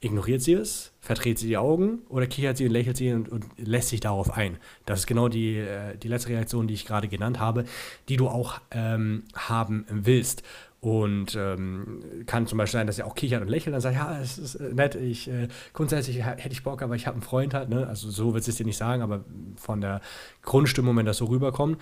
Ignoriert 0.00 0.42
sie 0.42 0.54
es? 0.54 0.92
Verdreht 1.00 1.38
sie 1.38 1.46
die 1.46 1.56
Augen? 1.56 2.00
Oder 2.08 2.26
kichert 2.26 2.56
sie 2.56 2.66
und 2.66 2.72
lächelt 2.72 2.96
sie 2.96 3.12
und, 3.12 3.28
und 3.28 3.44
lässt 3.56 3.90
sich 3.90 4.00
darauf 4.00 4.36
ein? 4.36 4.58
Das 4.84 5.00
ist 5.00 5.06
genau 5.06 5.28
die, 5.28 5.58
äh, 5.58 5.96
die 5.96 6.08
letzte 6.08 6.30
Reaktion, 6.30 6.66
die 6.66 6.74
ich 6.74 6.86
gerade 6.86 7.06
genannt 7.06 7.38
habe, 7.38 7.64
die 8.08 8.16
du 8.16 8.28
auch 8.28 8.60
ähm, 8.72 9.22
haben 9.34 9.86
willst. 9.88 10.42
Und 10.82 11.36
ähm, 11.36 12.24
kann 12.26 12.48
zum 12.48 12.58
Beispiel 12.58 12.78
sein, 12.80 12.88
dass 12.88 12.98
er 12.98 13.06
auch 13.06 13.14
kichert 13.14 13.40
und 13.40 13.46
lächelt 13.46 13.72
und 13.72 13.80
sagt, 13.80 13.94
ja, 13.94 14.18
es 14.20 14.36
ist 14.36 14.56
äh, 14.56 14.74
nett, 14.74 14.96
ich 14.96 15.28
äh, 15.28 15.46
grundsätzlich 15.72 16.24
hätte 16.24 16.50
ich 16.50 16.64
Bock, 16.64 16.82
aber 16.82 16.96
ich 16.96 17.06
habe 17.06 17.14
einen 17.14 17.22
Freund 17.22 17.54
halt, 17.54 17.68
ne? 17.68 17.86
Also 17.86 18.10
so 18.10 18.34
wird 18.34 18.48
es 18.48 18.56
dir 18.56 18.66
nicht 18.66 18.78
sagen, 18.78 19.00
aber 19.00 19.24
von 19.54 19.80
der 19.80 20.00
Grundstimmung, 20.42 20.96
wenn 20.96 21.06
das 21.06 21.18
so 21.18 21.26
rüberkommt, 21.26 21.80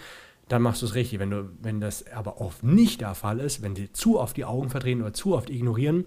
dann 0.49 0.61
machst 0.61 0.83
du 0.83 0.87
es 0.87 0.95
richtig. 0.95 1.19
Wenn 1.19 1.31
du, 1.31 1.49
wenn 1.63 1.81
das 1.81 2.13
aber 2.13 2.43
oft 2.43 2.63
nicht 2.63 3.01
der 3.01 3.15
Fall 3.15 3.41
ist, 3.41 3.63
wenn 3.63 3.75
die 3.75 3.91
zu 3.91 4.21
oft 4.21 4.37
die 4.37 4.45
Augen 4.45 4.69
verdrehen 4.69 5.01
oder 5.01 5.15
zu 5.15 5.35
oft 5.35 5.49
ignorieren, 5.49 6.05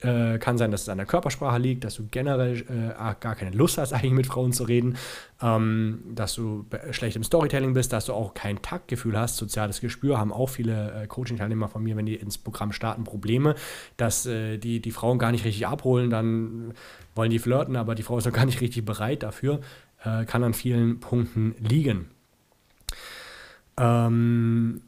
äh, 0.00 0.38
kann 0.38 0.58
sein, 0.58 0.70
dass 0.70 0.82
es 0.82 0.88
an 0.88 0.98
der 0.98 1.06
Körpersprache 1.06 1.58
liegt, 1.58 1.84
dass 1.84 1.94
du 1.94 2.06
generell 2.10 2.60
äh, 2.68 3.14
gar 3.20 3.34
keine 3.34 3.50
Lust 3.50 3.78
hast, 3.78 3.92
eigentlich 3.94 4.12
mit 4.12 4.26
Frauen 4.26 4.52
zu 4.52 4.64
reden, 4.64 4.96
ähm, 5.40 6.02
dass 6.14 6.34
du 6.34 6.66
schlecht 6.90 7.16
im 7.16 7.24
Storytelling 7.24 7.74
bist, 7.74 7.92
dass 7.92 8.06
du 8.06 8.12
auch 8.12 8.34
kein 8.34 8.60
Taktgefühl 8.60 9.18
hast, 9.18 9.36
soziales 9.36 9.80
Gespür, 9.80 10.18
haben 10.18 10.32
auch 10.32 10.48
viele 10.48 11.02
äh, 11.02 11.06
Coaching-Teilnehmer 11.06 11.68
von 11.68 11.82
mir, 11.82 11.96
wenn 11.96 12.06
die 12.06 12.16
ins 12.16 12.38
Programm 12.38 12.72
starten, 12.72 13.04
Probleme, 13.04 13.54
dass 13.96 14.26
äh, 14.26 14.58
die, 14.58 14.80
die 14.80 14.90
Frauen 14.90 15.18
gar 15.18 15.32
nicht 15.32 15.44
richtig 15.44 15.66
abholen, 15.66 16.10
dann 16.10 16.74
wollen 17.14 17.30
die 17.30 17.38
flirten, 17.38 17.76
aber 17.76 17.94
die 17.94 18.02
Frau 18.02 18.18
ist 18.18 18.26
noch 18.26 18.32
gar 18.32 18.46
nicht 18.46 18.60
richtig 18.60 18.84
bereit 18.84 19.22
dafür, 19.22 19.60
äh, 20.04 20.24
kann 20.24 20.42
an 20.44 20.54
vielen 20.54 21.00
Punkten 21.00 21.54
liegen. 21.60 22.10
Ähm, 23.76 24.82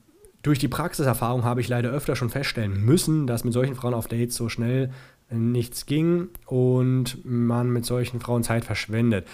durch 0.46 0.58
die 0.60 0.68
Praxiserfahrung 0.68 1.44
habe 1.44 1.60
ich 1.60 1.68
leider 1.68 1.90
öfter 1.90 2.14
schon 2.14 2.30
feststellen 2.30 2.84
müssen, 2.84 3.26
dass 3.26 3.42
mit 3.42 3.52
solchen 3.52 3.74
Frauen 3.74 3.94
auf 3.94 4.06
Dates 4.06 4.36
so 4.36 4.48
schnell 4.48 4.90
nichts 5.28 5.86
ging 5.86 6.28
und 6.46 7.18
man 7.24 7.70
mit 7.70 7.84
solchen 7.84 8.20
Frauen 8.20 8.44
Zeit 8.44 8.64
verschwendet 8.64 9.26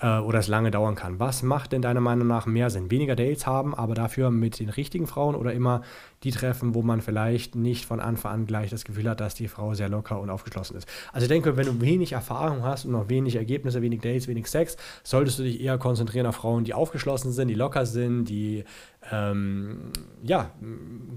äh, 0.00 0.18
oder 0.18 0.38
es 0.38 0.48
lange 0.48 0.70
dauern 0.70 0.94
kann. 0.94 1.18
Was 1.18 1.42
macht 1.42 1.72
denn 1.72 1.82
deiner 1.82 2.00
Meinung 2.00 2.26
nach 2.26 2.46
mehr 2.46 2.70
Sinn? 2.70 2.90
Weniger 2.90 3.16
Dates 3.16 3.46
haben, 3.46 3.74
aber 3.74 3.94
dafür 3.94 4.30
mit 4.30 4.58
den 4.60 4.68
richtigen 4.68 5.06
Frauen 5.06 5.34
oder 5.34 5.52
immer 5.52 5.82
die 6.22 6.30
treffen, 6.30 6.74
wo 6.74 6.82
man 6.82 7.00
vielleicht 7.00 7.54
nicht 7.54 7.84
von 7.84 8.00
Anfang 8.00 8.32
an 8.32 8.46
gleich 8.46 8.70
das 8.70 8.84
Gefühl 8.84 9.08
hat, 9.08 9.20
dass 9.20 9.34
die 9.34 9.48
Frau 9.48 9.74
sehr 9.74 9.88
locker 9.88 10.20
und 10.20 10.30
aufgeschlossen 10.30 10.76
ist. 10.76 10.88
Also 11.12 11.24
ich 11.24 11.28
denke, 11.28 11.56
wenn 11.56 11.66
du 11.66 11.80
wenig 11.80 12.12
Erfahrung 12.12 12.62
hast 12.62 12.84
und 12.84 12.92
noch 12.92 13.08
wenig 13.08 13.36
Ergebnisse, 13.36 13.82
wenig 13.82 14.00
Dates, 14.00 14.28
wenig 14.28 14.46
Sex, 14.48 14.76
solltest 15.04 15.38
du 15.38 15.44
dich 15.44 15.60
eher 15.60 15.78
konzentrieren 15.78 16.26
auf 16.26 16.36
Frauen, 16.36 16.64
die 16.64 16.74
aufgeschlossen 16.74 17.32
sind, 17.32 17.48
die 17.48 17.54
locker 17.54 17.86
sind, 17.86 18.24
die 18.24 18.64
ähm, 19.10 19.92
ja, 20.22 20.50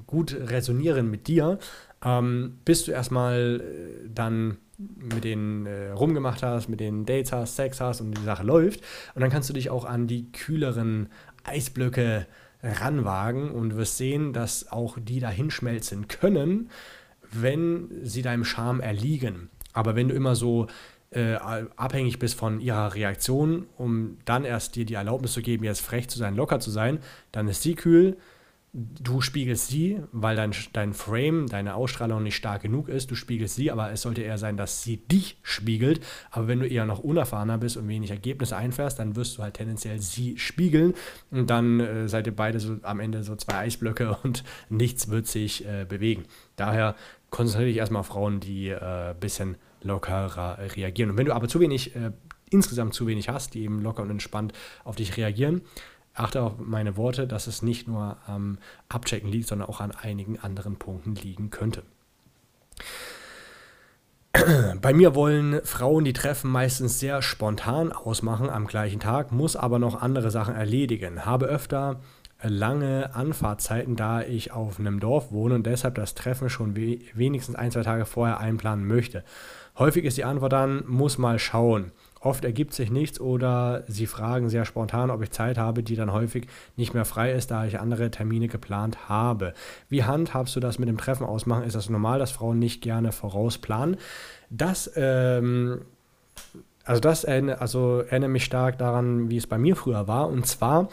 gut 0.06 0.36
resonieren 0.36 1.10
mit 1.10 1.28
dir, 1.28 1.58
ähm, 2.04 2.60
bis 2.66 2.86
du 2.86 2.92
erstmal 2.92 3.62
äh, 3.62 4.10
dann 4.14 4.58
mit 4.96 5.24
denen 5.24 5.66
äh, 5.66 5.90
rumgemacht 5.92 6.44
hast, 6.44 6.70
mit 6.70 6.80
denen 6.80 7.06
Dates 7.06 7.32
hast, 7.32 7.56
Sex 7.56 7.82
hast 7.82 8.02
und 8.02 8.18
die 8.18 8.24
Sache 8.24 8.44
läuft. 8.44 8.82
Und 9.16 9.22
dann 9.22 9.30
kannst 9.30 9.50
du 9.50 9.54
dich 9.54 9.70
auch 9.70 9.86
an 9.86 10.08
die 10.08 10.32
kühleren 10.32 11.10
Eisblöcke 11.44 12.28
ranwagen 12.64 13.52
und 13.52 13.76
wirst 13.76 13.98
sehen, 13.98 14.34
dass 14.34 14.72
auch 14.72 14.98
die 15.00 15.20
dahin 15.20 15.50
schmelzen 15.50 16.08
können, 16.08 16.70
wenn 17.32 17.90
sie 18.04 18.22
deinem 18.22 18.44
Charme 18.44 18.82
erliegen. 18.82 19.50
Aber 19.74 19.96
wenn 19.96 20.10
du 20.10 20.16
immer 20.16 20.36
so 20.36 20.68
äh, 21.12 21.36
abhängig 21.36 22.20
bist 22.20 22.36
von 22.36 22.60
ihrer 22.60 22.94
Reaktion, 22.94 23.68
um 23.78 24.18
dann 24.26 24.46
erst 24.46 24.76
dir 24.76 24.86
die 24.86 24.94
Erlaubnis 24.94 25.34
zu 25.34 25.42
geben, 25.42 25.64
jetzt 25.64 25.82
frech 25.82 26.08
zu 26.10 26.18
sein, 26.18 26.36
locker 26.36 26.60
zu 26.60 26.72
sein, 26.72 27.00
dann 27.32 27.48
ist 27.48 27.64
sie 27.64 27.76
kühl, 27.76 28.18
du 28.74 29.20
spiegelst 29.20 29.68
sie, 29.68 30.02
weil 30.14 30.38
dein, 30.38 30.54
dein 30.72 30.94
Frame, 30.94 31.48
deine 31.48 31.76
Ausstrahlung 31.76 32.24
nicht 32.24 32.38
stark 32.38 32.62
genug 32.62 32.88
ist, 32.88 33.12
du 33.12 33.16
spiegelst 33.16 33.56
sie, 33.56 33.70
aber 33.70 33.92
es 33.92 34.02
sollte 34.02 34.22
eher 34.22 34.38
sein, 34.38 34.56
dass 34.56 34.82
sie 34.82 34.98
dich 34.98 35.38
spiegelt. 35.44 36.00
Aber 36.30 36.48
wenn 36.48 36.60
du 36.62 36.68
eher 36.68 36.86
noch 36.86 37.00
unerfahrener 37.00 37.58
bist 37.58 37.76
und 37.76 37.90
wenig 37.90 38.12
Ergebnisse 38.12 38.56
einfährst, 38.56 39.00
dann 39.00 39.18
wirst 39.18 39.38
du 39.38 39.44
halt 39.44 39.56
tendenziell 39.56 40.00
sie 40.00 40.38
spiegeln 40.38 40.94
und 41.32 41.50
dann 41.50 41.82
äh, 41.82 42.08
seid 42.08 42.28
ihr 42.28 42.36
beide 42.36 42.62
so 42.62 42.78
am 42.84 43.02
Ende 43.02 43.24
so 43.24 43.36
zwei 43.36 43.56
Eisblöcke 43.56 44.18
und 44.24 44.44
nichts 44.70 45.10
wird 45.10 45.28
sich 45.28 45.66
äh, 45.66 45.86
bewegen. 45.88 46.24
Daher 46.56 46.96
konzentriere 47.30 47.70
dich 47.70 47.78
erstmal 47.78 48.02
auf 48.02 48.08
Frauen, 48.08 48.40
die 48.40 48.74
ein 48.74 49.12
äh, 49.12 49.16
bisschen 49.20 49.58
lockerer 49.84 50.60
reagieren. 50.76 51.12
Und 51.12 51.18
wenn 51.18 51.26
du 51.26 51.34
aber 51.34 51.48
zu 51.50 51.60
wenig, 51.60 51.96
äh, 51.96 52.12
insgesamt 52.52 52.94
zu 52.94 53.08
wenig 53.08 53.28
hast, 53.28 53.54
die 53.54 53.64
eben 53.64 53.82
locker 53.82 54.04
und 54.04 54.12
entspannt 54.12 54.54
auf 54.84 54.96
dich 54.96 55.18
reagieren, 55.18 55.62
achte 56.14 56.42
auf 56.42 56.54
meine 56.60 56.98
Worte, 56.98 57.28
dass 57.28 57.48
es 57.48 57.62
nicht 57.62 57.88
nur 57.88 58.18
am 58.28 58.58
Abchecken 58.90 59.30
liegt, 59.30 59.48
sondern 59.48 59.70
auch 59.70 59.80
an 59.80 59.92
einigen 59.92 60.40
anderen 60.40 60.78
Punkten 60.78 61.16
liegen 61.16 61.50
könnte. 61.50 61.84
Bei 64.82 64.94
mir 64.94 65.14
wollen 65.16 65.62
Frauen 65.64 66.06
die 66.06 66.14
Treffen 66.14 66.50
meistens 66.50 67.00
sehr 67.00 67.22
spontan 67.22 67.92
ausmachen 67.92 68.50
am 68.50 68.68
gleichen 68.68 69.00
Tag, 69.00 69.32
muss 69.32 69.56
aber 69.56 69.80
noch 69.80 70.02
andere 70.02 70.32
Sachen 70.32 70.56
erledigen. 70.56 71.26
Habe 71.26 71.46
öfter 71.46 72.00
lange 72.44 73.14
Anfahrtzeiten, 73.14 73.96
da 73.96 74.22
ich 74.22 74.52
auf 74.52 74.80
einem 74.80 75.00
Dorf 75.00 75.32
wohne 75.32 75.56
und 75.56 75.66
deshalb 75.66 75.96
das 75.96 76.16
Treffen 76.16 76.50
schon 76.50 76.76
we 76.76 77.00
wenigstens 77.14 77.56
ein, 77.56 77.72
zwei 77.72 77.84
Tage 77.84 78.06
vorher 78.06 78.40
einplanen 78.40 78.88
möchte. 78.88 79.24
Häufig 79.78 80.06
ist 80.06 80.18
die 80.18 80.24
Antwort 80.24 80.54
dann, 80.54 80.84
muss 80.88 81.18
mal 81.18 81.40
schauen. 81.40 81.92
Oft 82.24 82.46
ergibt 82.46 82.76
sich 82.76 82.92
nichts 82.92 83.20
oder 83.20 83.84
sie 83.88 84.06
fragen 84.06 84.48
sehr 84.48 84.64
spontan, 84.64 85.10
ob 85.10 85.24
ich 85.24 85.32
Zeit 85.32 85.58
habe, 85.58 85.82
die 85.82 85.96
dann 85.96 86.14
häufig 86.14 86.48
nicht 86.76 86.94
mehr 86.94 87.04
frei 87.04 87.32
ist, 87.32 87.50
da 87.50 87.66
ich 87.66 87.80
andere 87.80 88.12
Termine 88.12 88.48
geplant 88.48 89.10
habe. 89.10 89.56
Wie 89.90 90.04
handhabst 90.04 90.56
du 90.56 90.60
das 90.60 90.78
mit 90.78 90.88
dem 90.88 91.00
Treffen 91.00 91.26
ausmachen? 91.26 91.64
Ist 91.64 91.76
das 91.76 91.90
normal, 91.90 92.20
dass 92.20 92.30
Frauen 92.30 92.60
nicht 92.60 92.84
gerne 92.84 93.12
vorausplanen? 93.12 93.98
Das, 94.52 94.92
ähm, 94.96 95.82
also 96.86 97.02
das 97.02 97.26
also 97.26 98.02
erinnert 98.02 98.30
mich 98.30 98.46
stark 98.46 98.78
daran, 98.78 99.32
wie 99.32 99.38
es 99.38 99.48
bei 99.48 99.58
mir 99.58 99.76
früher 99.76 100.08
war. 100.08 100.30
Und 100.30 100.46
zwar, 100.46 100.90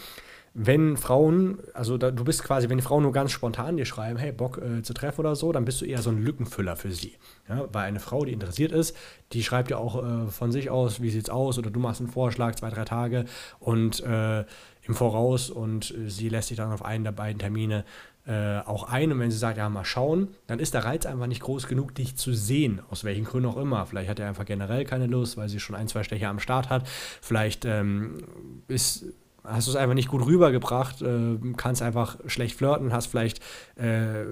wenn 0.61 0.97
Frauen, 0.97 1.61
also 1.73 1.97
da, 1.99 2.11
du 2.11 2.25
bist 2.25 2.43
quasi, 2.43 2.69
wenn 2.69 2.83
Frauen 2.83 3.05
nur 3.05 3.13
ganz 3.13 3.31
spontan 3.31 3.77
dir 3.77 3.85
schreiben, 3.85 4.19
hey, 4.19 4.33
Bock 4.33 4.59
äh, 4.59 4.83
zu 4.83 4.93
treffen 4.93 5.21
oder 5.21 5.37
so, 5.37 5.53
dann 5.53 5.65
bist 5.65 5.81
du 5.81 5.85
eher 5.85 6.03
so 6.03 6.11
ein 6.11 6.21
Lückenfüller 6.21 6.75
für 6.75 6.91
sie. 6.91 7.15
Ja, 7.49 7.69
weil 7.73 7.85
eine 7.85 8.01
Frau, 8.01 8.25
die 8.25 8.33
interessiert 8.33 8.73
ist, 8.73 8.97
die 9.33 9.45
schreibt 9.45 9.71
ja 9.71 9.77
auch 9.77 10.03
äh, 10.03 10.27
von 10.27 10.51
sich 10.51 10.69
aus, 10.69 11.01
wie 11.01 11.11
sieht's 11.11 11.31
aus, 11.31 11.59
oder 11.59 11.71
du 11.71 11.79
machst 11.79 12.01
einen 12.01 12.11
Vorschlag, 12.11 12.57
zwei, 12.57 12.71
drei 12.71 12.85
Tage 12.85 13.27
und 13.61 14.01
äh, 14.01 14.41
im 14.41 14.95
Voraus 14.95 15.49
und 15.49 15.95
äh, 15.95 16.11
sie 16.11 16.29
lässt 16.29 16.49
sich 16.49 16.57
dann 16.57 16.73
auf 16.73 16.85
einen 16.85 17.05
der 17.05 17.13
beiden 17.13 17.39
Termine 17.39 17.85
äh, 18.27 18.59
auch 18.59 18.83
ein. 18.89 19.13
Und 19.13 19.21
wenn 19.21 19.31
sie 19.31 19.39
sagt, 19.39 19.59
ja, 19.59 19.69
mal 19.69 19.85
schauen, 19.85 20.27
dann 20.49 20.59
ist 20.59 20.75
der 20.75 20.85
Reiz 20.85 21.07
einfach 21.07 21.29
nicht 21.29 21.41
groß 21.41 21.69
genug, 21.69 21.95
dich 21.95 22.17
zu 22.17 22.35
sehen, 22.35 22.83
aus 22.91 23.05
welchen 23.05 23.25
Gründen 23.25 23.49
auch 23.49 23.59
immer. 23.59 23.87
Vielleicht 23.87 24.11
hat 24.11 24.19
er 24.19 24.27
einfach 24.27 24.45
generell 24.45 24.85
keine 24.85 25.07
Lust, 25.07 25.37
weil 25.37 25.49
sie 25.49 25.61
schon 25.61 25.77
ein, 25.77 25.87
zwei 25.87 26.03
Stecher 26.03 26.31
am 26.31 26.41
Start 26.41 26.69
hat. 26.69 26.89
Vielleicht 27.21 27.65
ähm, 27.65 28.25
ist 28.67 29.07
hast 29.49 29.67
du 29.67 29.73
es 29.73 29.77
einfach 29.77 29.95
nicht 29.95 30.09
gut 30.09 30.25
rübergebracht, 30.27 31.03
äh, 31.03 31.39
kannst 31.57 31.83
einfach 31.83 32.19
schlecht 32.27 32.57
flirten, 32.57 32.93
hast 32.93 33.07
vielleicht, 33.07 33.41
äh, 33.77 34.25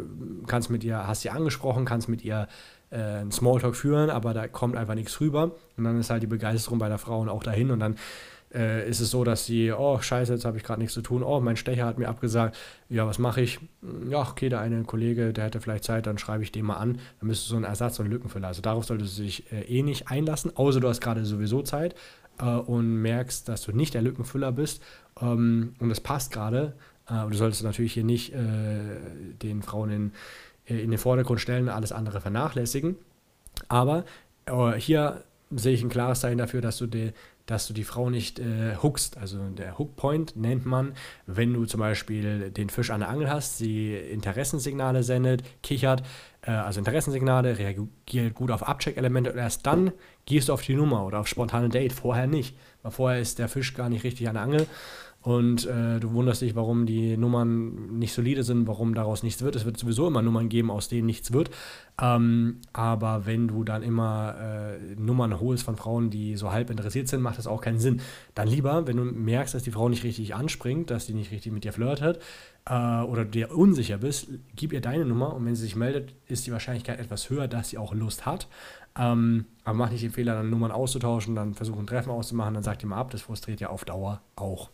kannst 0.46 0.70
mit 0.70 0.84
ihr, 0.84 1.06
hast 1.06 1.22
sie 1.22 1.30
angesprochen, 1.30 1.84
kannst 1.84 2.08
mit 2.08 2.24
ihr 2.24 2.48
äh, 2.90 2.96
einen 2.96 3.32
Smalltalk 3.32 3.76
führen, 3.76 4.10
aber 4.10 4.34
da 4.34 4.48
kommt 4.48 4.76
einfach 4.76 4.94
nichts 4.94 5.20
rüber. 5.20 5.52
Und 5.76 5.84
dann 5.84 5.98
ist 5.98 6.10
halt 6.10 6.22
die 6.22 6.28
Begeisterung 6.28 6.78
bei 6.78 6.88
der 6.88 6.98
Frau 6.98 7.26
auch 7.26 7.42
dahin 7.42 7.70
und 7.70 7.80
dann 7.80 7.96
äh, 8.54 8.88
ist 8.88 9.00
es 9.00 9.10
so, 9.10 9.24
dass 9.24 9.44
sie, 9.44 9.72
oh 9.72 10.00
scheiße, 10.00 10.32
jetzt 10.32 10.44
habe 10.44 10.56
ich 10.56 10.64
gerade 10.64 10.80
nichts 10.80 10.94
zu 10.94 11.02
tun, 11.02 11.22
oh 11.22 11.40
mein 11.40 11.56
Stecher 11.56 11.84
hat 11.84 11.98
mir 11.98 12.08
abgesagt, 12.08 12.56
ja, 12.88 13.06
was 13.06 13.18
mache 13.18 13.40
ich? 13.40 13.58
Ja, 14.08 14.20
okay, 14.28 14.48
der 14.48 14.60
eine 14.60 14.82
Kollege, 14.84 15.32
der 15.32 15.44
hätte 15.44 15.60
vielleicht 15.60 15.84
Zeit, 15.84 16.06
dann 16.06 16.18
schreibe 16.18 16.42
ich 16.42 16.52
den 16.52 16.64
mal 16.64 16.76
an, 16.76 16.98
dann 17.20 17.28
bist 17.28 17.44
du 17.44 17.50
so 17.50 17.56
ein 17.56 17.64
Ersatz 17.64 17.98
und 17.98 18.06
Lückenfüller. 18.06 18.48
Also 18.48 18.62
darauf 18.62 18.84
solltest 18.84 19.18
du 19.18 19.22
dich 19.22 19.50
äh, 19.52 19.62
eh 19.62 19.82
nicht 19.82 20.08
einlassen, 20.08 20.56
außer 20.56 20.80
du 20.80 20.88
hast 20.88 21.00
gerade 21.00 21.24
sowieso 21.24 21.62
Zeit 21.62 21.94
äh, 22.40 22.44
und 22.44 23.02
merkst, 23.02 23.48
dass 23.48 23.62
du 23.62 23.72
nicht 23.72 23.94
der 23.94 24.02
Lückenfüller 24.02 24.52
bist 24.52 24.82
ähm, 25.20 25.74
und 25.78 25.90
es 25.90 26.00
passt 26.00 26.32
gerade. 26.32 26.74
Äh, 27.08 27.28
du 27.28 27.34
solltest 27.36 27.62
natürlich 27.62 27.92
hier 27.92 28.04
nicht 28.04 28.32
äh, 28.32 28.98
den 29.42 29.62
Frauen 29.62 29.90
in, 29.90 30.12
äh, 30.66 30.78
in 30.80 30.90
den 30.90 30.98
Vordergrund 30.98 31.40
stellen, 31.40 31.68
alles 31.68 31.92
andere 31.92 32.20
vernachlässigen. 32.20 32.96
Aber 33.68 34.04
hier 34.76 35.24
sehe 35.50 35.72
ich 35.72 35.82
ein 35.82 35.88
klares 35.88 36.20
Zeichen 36.20 36.38
dafür, 36.38 36.60
dass 36.60 36.78
du 36.78 36.86
die, 36.86 37.12
dass 37.46 37.68
du 37.68 37.72
die 37.72 37.84
Frau 37.84 38.10
nicht 38.10 38.38
äh, 38.40 38.76
hookst. 38.82 39.16
Also 39.16 39.38
der 39.50 39.78
Hookpoint 39.78 40.36
nennt 40.36 40.66
man, 40.66 40.94
wenn 41.26 41.54
du 41.54 41.64
zum 41.64 41.80
Beispiel 41.80 42.50
den 42.50 42.68
Fisch 42.68 42.90
an 42.90 43.00
der 43.00 43.08
Angel 43.08 43.30
hast, 43.30 43.58
sie 43.58 43.94
Interessensignale 43.94 45.04
sendet, 45.04 45.44
kichert, 45.62 46.02
äh, 46.42 46.50
also 46.50 46.80
Interessensignale, 46.80 47.58
reagiert 47.58 48.34
gut 48.34 48.50
auf 48.50 48.66
Abcheck-Elemente 48.66 49.32
und 49.32 49.38
erst 49.38 49.64
dann 49.66 49.92
gehst 50.26 50.48
du 50.48 50.52
auf 50.52 50.62
die 50.62 50.74
Nummer 50.74 51.06
oder 51.06 51.20
auf 51.20 51.28
spontane 51.28 51.68
Date. 51.68 51.92
Vorher 51.92 52.26
nicht, 52.26 52.56
weil 52.82 52.92
vorher 52.92 53.20
ist 53.20 53.38
der 53.38 53.48
Fisch 53.48 53.74
gar 53.74 53.88
nicht 53.88 54.04
richtig 54.04 54.28
an 54.28 54.34
der 54.34 54.42
Angel 54.42 54.66
und 55.26 55.66
äh, 55.66 55.98
du 55.98 56.12
wunderst 56.12 56.40
dich, 56.40 56.54
warum 56.54 56.86
die 56.86 57.16
Nummern 57.16 57.98
nicht 57.98 58.12
solide 58.12 58.44
sind, 58.44 58.68
warum 58.68 58.94
daraus 58.94 59.24
nichts 59.24 59.42
wird. 59.42 59.56
Es 59.56 59.64
wird 59.64 59.76
sowieso 59.76 60.06
immer 60.06 60.22
Nummern 60.22 60.48
geben, 60.48 60.70
aus 60.70 60.86
denen 60.86 61.06
nichts 61.06 61.32
wird. 61.32 61.50
Ähm, 62.00 62.60
aber 62.72 63.26
wenn 63.26 63.48
du 63.48 63.64
dann 63.64 63.82
immer 63.82 64.36
äh, 64.38 64.94
Nummern 64.94 65.40
holst 65.40 65.64
von 65.64 65.74
Frauen, 65.74 66.10
die 66.10 66.36
so 66.36 66.52
halb 66.52 66.70
interessiert 66.70 67.08
sind, 67.08 67.22
macht 67.22 67.38
das 67.38 67.48
auch 67.48 67.60
keinen 67.60 67.80
Sinn. 67.80 68.02
Dann 68.36 68.46
lieber, 68.46 68.86
wenn 68.86 68.98
du 68.98 69.02
merkst, 69.02 69.52
dass 69.52 69.64
die 69.64 69.72
Frau 69.72 69.88
nicht 69.88 70.04
richtig 70.04 70.32
anspringt, 70.36 70.92
dass 70.92 71.06
sie 71.06 71.14
nicht 71.14 71.32
richtig 71.32 71.50
mit 71.50 71.64
dir 71.64 71.72
flirtet 71.72 72.20
äh, 72.66 73.00
oder 73.00 73.24
du 73.24 73.32
dir 73.32 73.50
unsicher 73.50 73.98
bist, 73.98 74.28
gib 74.54 74.72
ihr 74.72 74.80
deine 74.80 75.06
Nummer 75.06 75.34
und 75.34 75.44
wenn 75.44 75.56
sie 75.56 75.62
sich 75.62 75.74
meldet, 75.74 76.14
ist 76.28 76.46
die 76.46 76.52
Wahrscheinlichkeit 76.52 77.00
etwas 77.00 77.30
höher, 77.30 77.48
dass 77.48 77.70
sie 77.70 77.78
auch 77.78 77.94
Lust 77.94 78.26
hat. 78.26 78.46
Ähm, 78.96 79.46
aber 79.64 79.76
mach 79.76 79.90
nicht 79.90 80.04
den 80.04 80.12
Fehler, 80.12 80.34
dann 80.34 80.50
Nummern 80.50 80.70
auszutauschen, 80.70 81.34
dann 81.34 81.54
versuchen 81.54 81.84
Treffen 81.84 82.10
auszumachen, 82.10 82.54
dann 82.54 82.62
sagt 82.62 82.84
ihr 82.84 82.88
mal 82.88 83.00
ab, 83.00 83.10
das 83.10 83.22
frustriert 83.22 83.58
ja 83.58 83.70
auf 83.70 83.84
Dauer 83.84 84.20
auch. 84.36 84.70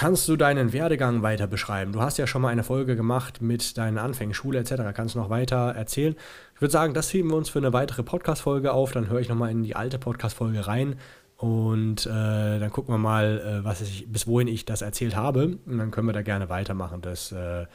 Kannst 0.00 0.28
du 0.28 0.36
deinen 0.36 0.72
Werdegang 0.72 1.20
weiter 1.20 1.46
beschreiben? 1.46 1.92
Du 1.92 2.00
hast 2.00 2.16
ja 2.16 2.26
schon 2.26 2.40
mal 2.40 2.48
eine 2.48 2.64
Folge 2.64 2.96
gemacht 2.96 3.42
mit 3.42 3.76
deinen 3.76 3.98
Anfängen, 3.98 4.32
Schule 4.32 4.58
etc. 4.58 4.94
Kannst 4.94 5.14
du 5.14 5.18
noch 5.18 5.28
weiter 5.28 5.74
erzählen? 5.76 6.16
Ich 6.54 6.62
würde 6.62 6.72
sagen, 6.72 6.94
das 6.94 7.12
heben 7.12 7.28
wir 7.28 7.36
uns 7.36 7.50
für 7.50 7.58
eine 7.58 7.74
weitere 7.74 8.02
Podcast-Folge 8.02 8.72
auf. 8.72 8.92
Dann 8.92 9.10
höre 9.10 9.20
ich 9.20 9.28
nochmal 9.28 9.50
in 9.50 9.62
die 9.62 9.76
alte 9.76 9.98
Podcast-Folge 9.98 10.66
rein 10.66 10.96
und 11.36 12.06
äh, 12.06 12.58
dann 12.58 12.70
gucken 12.70 12.94
wir 12.94 12.98
mal, 12.98 13.60
äh, 13.60 13.62
was 13.62 13.82
ich, 13.82 14.10
bis 14.10 14.26
wohin 14.26 14.48
ich 14.48 14.64
das 14.64 14.80
erzählt 14.80 15.16
habe. 15.16 15.58
Und 15.66 15.76
dann 15.76 15.90
können 15.90 16.06
wir 16.06 16.14
da 16.14 16.22
gerne 16.22 16.48
weitermachen. 16.48 17.02
Das 17.02 17.30
äh, 17.32 17.66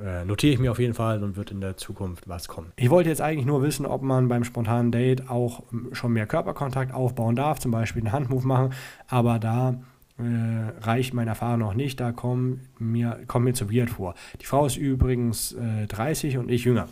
äh 0.00 0.24
notiere 0.24 0.52
ich 0.52 0.60
mir 0.60 0.70
auf 0.70 0.78
jeden 0.78 0.94
Fall 0.94 1.20
und 1.24 1.34
wird 1.34 1.50
in 1.50 1.60
der 1.60 1.76
Zukunft 1.76 2.28
was 2.28 2.46
kommen. 2.46 2.70
Ich 2.76 2.90
wollte 2.90 3.08
jetzt 3.08 3.20
eigentlich 3.20 3.46
nur 3.46 3.60
wissen, 3.60 3.86
ob 3.86 4.02
man 4.02 4.28
beim 4.28 4.44
spontanen 4.44 4.92
Date 4.92 5.28
auch 5.28 5.64
schon 5.90 6.12
mehr 6.12 6.26
Körperkontakt 6.26 6.94
aufbauen 6.94 7.34
darf, 7.34 7.58
zum 7.58 7.72
Beispiel 7.72 8.02
einen 8.02 8.12
Handmove 8.12 8.44
machen. 8.44 8.72
Aber 9.08 9.40
da 9.40 9.80
äh, 10.22 10.84
reicht 10.84 11.14
meine 11.14 11.30
Erfahrung 11.30 11.60
noch 11.60 11.74
nicht, 11.74 12.00
da 12.00 12.12
kommt 12.12 12.60
mir, 12.80 13.20
kommt 13.26 13.44
mir 13.44 13.54
zu 13.54 13.72
weird 13.72 13.90
vor. 13.90 14.14
Die 14.40 14.46
Frau 14.46 14.66
ist 14.66 14.76
übrigens 14.76 15.52
äh, 15.52 15.86
30 15.86 16.38
und 16.38 16.50
ich 16.50 16.64
jünger. 16.64 16.88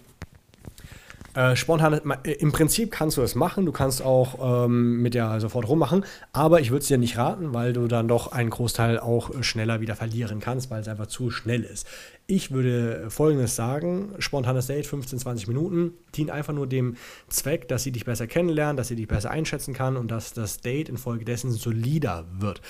Äh, 1.34 1.54
spontan, 1.54 2.00
äh, 2.24 2.32
im 2.32 2.50
Prinzip 2.50 2.90
kannst 2.90 3.16
du 3.16 3.22
es 3.22 3.36
machen, 3.36 3.64
du 3.64 3.72
kannst 3.72 4.02
auch 4.02 4.64
ähm, 4.64 5.00
mit 5.00 5.14
der 5.14 5.40
sofort 5.40 5.68
rummachen, 5.68 6.04
aber 6.32 6.60
ich 6.60 6.70
würde 6.70 6.82
es 6.82 6.88
dir 6.88 6.98
nicht 6.98 7.16
raten, 7.16 7.54
weil 7.54 7.72
du 7.72 7.86
dann 7.86 8.08
doch 8.08 8.32
einen 8.32 8.50
Großteil 8.50 8.98
auch 8.98 9.30
schneller 9.42 9.80
wieder 9.80 9.94
verlieren 9.94 10.40
kannst, 10.40 10.70
weil 10.70 10.80
es 10.80 10.88
einfach 10.88 11.06
zu 11.06 11.30
schnell 11.30 11.62
ist. 11.62 11.86
Ich 12.26 12.50
würde 12.50 13.10
folgendes 13.10 13.54
sagen: 13.54 14.14
spontanes 14.18 14.66
Date, 14.66 14.86
15, 14.86 15.20
20 15.20 15.48
Minuten, 15.48 15.92
dient 16.16 16.30
einfach 16.30 16.52
nur 16.52 16.66
dem 16.66 16.96
Zweck, 17.28 17.68
dass 17.68 17.84
sie 17.84 17.92
dich 17.92 18.04
besser 18.04 18.26
kennenlernen, 18.26 18.76
dass 18.76 18.88
sie 18.88 18.96
dich 18.96 19.08
besser 19.08 19.30
einschätzen 19.30 19.72
kann 19.72 19.96
und 19.96 20.10
dass 20.10 20.32
das 20.32 20.60
Date 20.60 20.88
infolgedessen 20.88 21.52
solider 21.52 22.26
wird. 22.38 22.60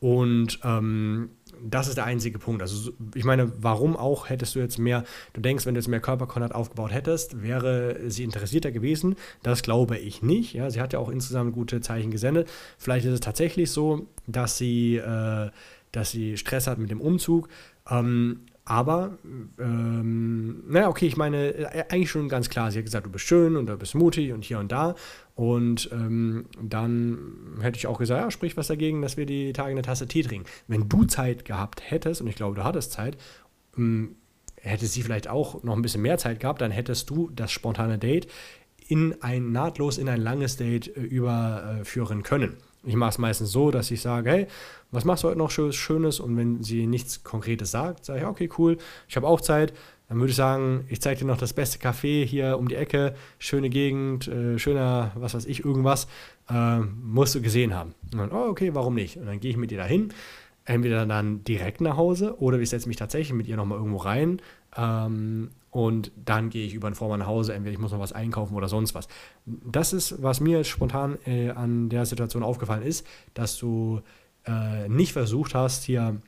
Und 0.00 0.60
ähm, 0.62 1.30
das 1.62 1.88
ist 1.88 1.96
der 1.96 2.04
einzige 2.04 2.38
Punkt. 2.38 2.62
Also 2.62 2.92
ich 3.14 3.24
meine, 3.24 3.52
warum 3.60 3.96
auch 3.96 4.28
hättest 4.28 4.54
du 4.54 4.60
jetzt 4.60 4.78
mehr, 4.78 5.04
du 5.32 5.40
denkst, 5.40 5.66
wenn 5.66 5.74
du 5.74 5.80
jetzt 5.80 5.88
mehr 5.88 6.00
Körperkontakt 6.00 6.54
aufgebaut 6.54 6.92
hättest, 6.92 7.42
wäre 7.42 7.98
sie 8.08 8.24
interessierter 8.24 8.72
gewesen. 8.72 9.16
Das 9.42 9.62
glaube 9.62 9.98
ich 9.98 10.22
nicht. 10.22 10.54
Ja, 10.54 10.70
sie 10.70 10.80
hat 10.80 10.92
ja 10.92 10.98
auch 10.98 11.08
insgesamt 11.08 11.54
gute 11.54 11.80
Zeichen 11.80 12.10
gesendet. 12.10 12.48
Vielleicht 12.78 13.06
ist 13.06 13.12
es 13.12 13.20
tatsächlich 13.20 13.70
so, 13.70 14.06
dass 14.26 14.58
sie, 14.58 14.96
äh, 14.96 15.50
dass 15.92 16.10
sie 16.10 16.36
Stress 16.36 16.66
hat 16.66 16.78
mit 16.78 16.90
dem 16.90 17.00
Umzug. 17.00 17.48
Ähm, 17.90 18.40
aber, 18.66 19.18
ähm, 19.58 20.64
naja, 20.66 20.88
okay, 20.88 21.06
ich 21.06 21.18
meine, 21.18 21.48
äh, 21.54 21.84
eigentlich 21.90 22.10
schon 22.10 22.30
ganz 22.30 22.48
klar. 22.48 22.70
Sie 22.70 22.78
hat 22.78 22.86
gesagt, 22.86 23.06
du 23.06 23.10
bist 23.10 23.26
schön 23.26 23.56
und 23.56 23.66
du 23.66 23.76
bist 23.76 23.94
mutig 23.94 24.32
und 24.32 24.42
hier 24.42 24.58
und 24.58 24.72
da. 24.72 24.94
Und 25.34 25.90
ähm, 25.92 26.46
dann 26.62 27.58
hätte 27.60 27.76
ich 27.76 27.88
auch 27.88 27.98
gesagt, 27.98 28.20
ja, 28.20 28.30
sprich 28.30 28.56
was 28.56 28.68
dagegen, 28.68 29.02
dass 29.02 29.16
wir 29.16 29.26
die 29.26 29.52
Tage 29.52 29.70
eine 29.70 29.82
Tasse 29.82 30.06
Tee 30.06 30.22
trinken. 30.22 30.48
Wenn 30.68 30.88
du 30.88 31.04
Zeit 31.04 31.44
gehabt 31.44 31.82
hättest, 31.90 32.20
und 32.20 32.28
ich 32.28 32.36
glaube, 32.36 32.54
du 32.54 32.64
hattest 32.64 32.92
Zeit, 32.92 33.16
ähm, 33.76 34.14
hätte 34.56 34.86
sie 34.86 35.02
vielleicht 35.02 35.28
auch 35.28 35.62
noch 35.64 35.74
ein 35.74 35.82
bisschen 35.82 36.02
mehr 36.02 36.18
Zeit 36.18 36.40
gehabt, 36.40 36.60
dann 36.60 36.70
hättest 36.70 37.10
du 37.10 37.30
das 37.34 37.50
spontane 37.50 37.98
Date 37.98 38.28
in 38.86 39.20
ein 39.22 39.50
nahtlos 39.50 39.98
in 39.98 40.08
ein 40.08 40.20
langes 40.20 40.56
Date 40.56 40.96
äh, 40.96 41.00
überführen 41.00 42.22
können. 42.22 42.56
Ich 42.86 42.96
mache 42.96 43.10
es 43.10 43.18
meistens 43.18 43.50
so, 43.50 43.70
dass 43.70 43.90
ich 43.90 44.02
sage, 44.02 44.30
hey, 44.30 44.46
was 44.90 45.04
machst 45.04 45.24
du 45.24 45.28
heute 45.28 45.38
noch 45.38 45.50
Schönes? 45.50 46.20
Und 46.20 46.36
wenn 46.36 46.62
sie 46.62 46.86
nichts 46.86 47.24
Konkretes 47.24 47.70
sagt, 47.70 48.04
sage 48.04 48.20
ich, 48.20 48.26
okay, 48.26 48.50
cool, 48.58 48.76
ich 49.08 49.16
habe 49.16 49.26
auch 49.26 49.40
Zeit. 49.40 49.72
Dann 50.08 50.18
würde 50.18 50.30
ich 50.30 50.36
sagen, 50.36 50.84
ich 50.88 51.00
zeige 51.00 51.20
dir 51.20 51.26
noch 51.26 51.38
das 51.38 51.54
beste 51.54 51.78
Café 51.78 52.24
hier 52.24 52.58
um 52.58 52.68
die 52.68 52.74
Ecke, 52.74 53.14
schöne 53.38 53.70
Gegend, 53.70 54.28
äh, 54.28 54.58
schöner, 54.58 55.12
was 55.14 55.34
weiß 55.34 55.46
ich, 55.46 55.64
irgendwas, 55.64 56.06
äh, 56.50 56.78
musst 56.80 57.34
du 57.34 57.40
gesehen 57.40 57.74
haben. 57.74 57.94
Und 58.12 58.18
dann, 58.18 58.32
oh, 58.32 58.48
okay, 58.48 58.74
warum 58.74 58.94
nicht? 58.94 59.16
Und 59.16 59.26
dann 59.26 59.40
gehe 59.40 59.50
ich 59.50 59.56
mit 59.56 59.72
ihr 59.72 59.78
dahin, 59.78 60.12
entweder 60.66 61.06
dann 61.06 61.42
direkt 61.44 61.80
nach 61.80 61.96
Hause 61.96 62.38
oder 62.38 62.58
ich 62.58 62.70
setze 62.70 62.88
mich 62.88 62.96
tatsächlich 62.96 63.34
mit 63.34 63.46
ihr 63.46 63.56
nochmal 63.56 63.78
irgendwo 63.78 63.98
rein 63.98 64.40
ähm, 64.76 65.50
und 65.70 66.12
dann 66.24 66.50
gehe 66.50 66.66
ich 66.66 66.74
über 66.74 66.88
den 66.88 66.94
Vormann 66.94 67.20
nach 67.20 67.26
Hause, 67.26 67.54
entweder 67.54 67.72
ich 67.72 67.80
muss 67.80 67.92
noch 67.92 67.98
was 67.98 68.12
einkaufen 68.12 68.54
oder 68.54 68.68
sonst 68.68 68.94
was. 68.94 69.08
Das 69.44 69.92
ist, 69.92 70.22
was 70.22 70.40
mir 70.40 70.64
spontan 70.64 71.18
äh, 71.26 71.50
an 71.50 71.88
der 71.88 72.06
Situation 72.06 72.42
aufgefallen 72.42 72.82
ist, 72.82 73.06
dass 73.34 73.58
du 73.58 74.00
äh, 74.46 74.88
nicht 74.88 75.12
versucht 75.12 75.54
hast, 75.54 75.84
hier 75.84 76.20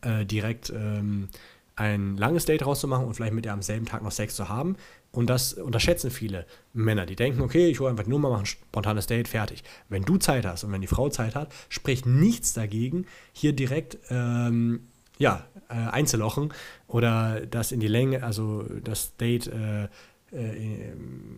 äh, 0.00 0.24
direkt 0.24 0.70
ähm, 0.70 1.28
ein 1.76 2.16
langes 2.16 2.44
Date 2.44 2.64
rauszumachen 2.64 3.06
und 3.06 3.14
vielleicht 3.14 3.32
mit 3.32 3.46
ihr 3.46 3.52
am 3.52 3.62
selben 3.62 3.86
Tag 3.86 4.02
noch 4.02 4.12
Sex 4.12 4.36
zu 4.36 4.48
haben. 4.48 4.76
Und 5.10 5.28
das 5.28 5.54
unterschätzen 5.54 6.10
viele 6.10 6.46
Männer. 6.72 7.06
Die 7.06 7.16
denken, 7.16 7.42
okay, 7.42 7.68
ich 7.68 7.80
hole 7.80 7.90
einfach 7.90 8.06
nur 8.06 8.18
mal 8.18 8.38
ein 8.38 8.46
spontanes 8.46 9.06
Date, 9.06 9.28
fertig. 9.28 9.62
Wenn 9.88 10.04
du 10.04 10.16
Zeit 10.16 10.46
hast 10.46 10.64
und 10.64 10.72
wenn 10.72 10.80
die 10.80 10.86
Frau 10.86 11.08
Zeit 11.08 11.34
hat, 11.34 11.52
spricht 11.68 12.06
nichts 12.06 12.54
dagegen, 12.54 13.06
hier 13.32 13.52
direkt 13.52 13.98
ähm, 14.10 14.88
ja, 15.18 15.44
äh, 15.68 15.74
einzulochen 15.74 16.52
oder 16.88 17.46
das 17.46 17.72
in 17.72 17.80
die 17.80 17.88
Länge, 17.88 18.22
also 18.22 18.64
das 18.82 19.16
Date 19.16 19.48
äh, 19.48 19.84
äh, 20.32 20.92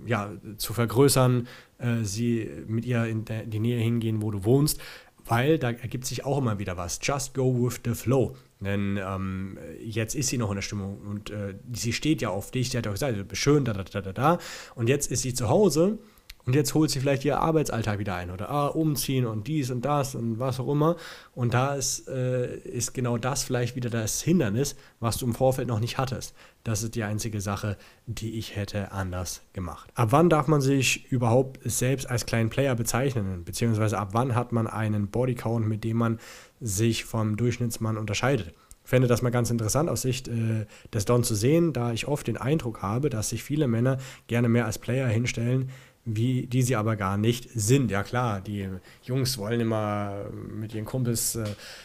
ja, 0.06 0.30
zu 0.56 0.72
vergrößern, 0.72 1.48
äh, 1.78 2.02
sie 2.02 2.48
mit 2.68 2.84
ihr 2.84 3.04
in 3.06 3.24
die 3.24 3.58
Nähe 3.58 3.80
hingehen, 3.80 4.22
wo 4.22 4.30
du 4.30 4.44
wohnst, 4.44 4.80
weil 5.26 5.58
da 5.58 5.70
ergibt 5.70 6.06
sich 6.06 6.24
auch 6.24 6.38
immer 6.38 6.58
wieder 6.58 6.76
was. 6.76 6.98
Just 7.02 7.34
go 7.34 7.66
with 7.66 7.80
the 7.84 7.94
flow. 7.94 8.36
Denn 8.64 8.98
ähm, 9.02 9.58
jetzt 9.82 10.14
ist 10.14 10.28
sie 10.28 10.38
noch 10.38 10.50
in 10.50 10.56
der 10.56 10.62
Stimmung 10.62 10.98
und 10.98 11.30
äh, 11.30 11.54
sie 11.72 11.92
steht 11.92 12.22
ja 12.22 12.30
auf 12.30 12.50
dich, 12.50 12.70
sie 12.70 12.78
hat 12.78 12.86
auch 12.86 12.92
gesagt, 12.92 13.16
schön, 13.36 13.64
da, 13.64 13.72
da, 13.72 13.84
da, 13.84 14.00
da, 14.00 14.12
da. 14.12 14.38
Und 14.74 14.88
jetzt 14.88 15.10
ist 15.10 15.22
sie 15.22 15.34
zu 15.34 15.48
Hause 15.48 15.98
und 16.46 16.54
jetzt 16.54 16.74
holt 16.74 16.90
sie 16.90 17.00
vielleicht 17.00 17.24
ihr 17.24 17.40
Arbeitsalltag 17.40 17.98
wieder 17.98 18.14
ein 18.16 18.30
oder 18.30 18.50
ah, 18.50 18.66
umziehen 18.66 19.24
und 19.24 19.48
dies 19.48 19.70
und 19.70 19.84
das 19.84 20.14
und 20.14 20.38
was 20.38 20.60
auch 20.60 20.70
immer. 20.70 20.96
Und 21.34 21.54
da 21.54 21.74
ist, 21.74 22.06
äh, 22.08 22.58
ist 22.58 22.92
genau 22.92 23.16
das 23.16 23.44
vielleicht 23.44 23.76
wieder 23.76 23.88
das 23.88 24.20
Hindernis, 24.20 24.76
was 25.00 25.16
du 25.16 25.26
im 25.26 25.34
Vorfeld 25.34 25.68
noch 25.68 25.80
nicht 25.80 25.96
hattest. 25.96 26.34
Das 26.62 26.82
ist 26.82 26.94
die 26.94 27.02
einzige 27.02 27.40
Sache, 27.40 27.78
die 28.06 28.38
ich 28.38 28.56
hätte 28.56 28.92
anders 28.92 29.40
gemacht. 29.54 29.90
Ab 29.94 30.08
wann 30.12 30.28
darf 30.28 30.46
man 30.46 30.60
sich 30.60 31.10
überhaupt 31.10 31.60
selbst 31.64 32.10
als 32.10 32.26
kleinen 32.26 32.50
Player 32.50 32.74
bezeichnen? 32.74 33.44
Beziehungsweise 33.44 33.98
ab 33.98 34.10
wann 34.12 34.34
hat 34.34 34.52
man 34.52 34.66
einen 34.66 35.08
Bodycount, 35.08 35.66
mit 35.66 35.82
dem 35.82 35.96
man 35.96 36.18
sich 36.64 37.04
vom 37.04 37.36
Durchschnittsmann 37.36 37.98
unterscheidet? 37.98 38.54
Ich 38.84 38.90
fände 38.90 39.08
das 39.08 39.22
mal 39.22 39.30
ganz 39.30 39.50
interessant 39.50 39.88
aus 39.88 40.02
Sicht 40.02 40.28
äh, 40.28 40.66
des 40.92 41.04
Don 41.04 41.24
zu 41.24 41.34
sehen, 41.34 41.72
da 41.72 41.92
ich 41.92 42.06
oft 42.08 42.26
den 42.26 42.36
Eindruck 42.36 42.82
habe, 42.82 43.10
dass 43.10 43.30
sich 43.30 43.42
viele 43.42 43.66
Männer 43.66 43.98
gerne 44.26 44.48
mehr 44.48 44.66
als 44.66 44.78
Player 44.78 45.08
hinstellen, 45.08 45.70
wie, 46.04 46.46
die 46.46 46.62
sie 46.62 46.76
aber 46.76 46.96
gar 46.96 47.16
nicht 47.16 47.48
sind. 47.54 47.90
Ja 47.90 48.02
klar, 48.02 48.40
die 48.40 48.68
Jungs 49.02 49.38
wollen 49.38 49.60
immer 49.60 50.26
mit 50.54 50.74
ihren 50.74 50.84
Kumpels, 50.84 51.36
äh, 51.36 51.44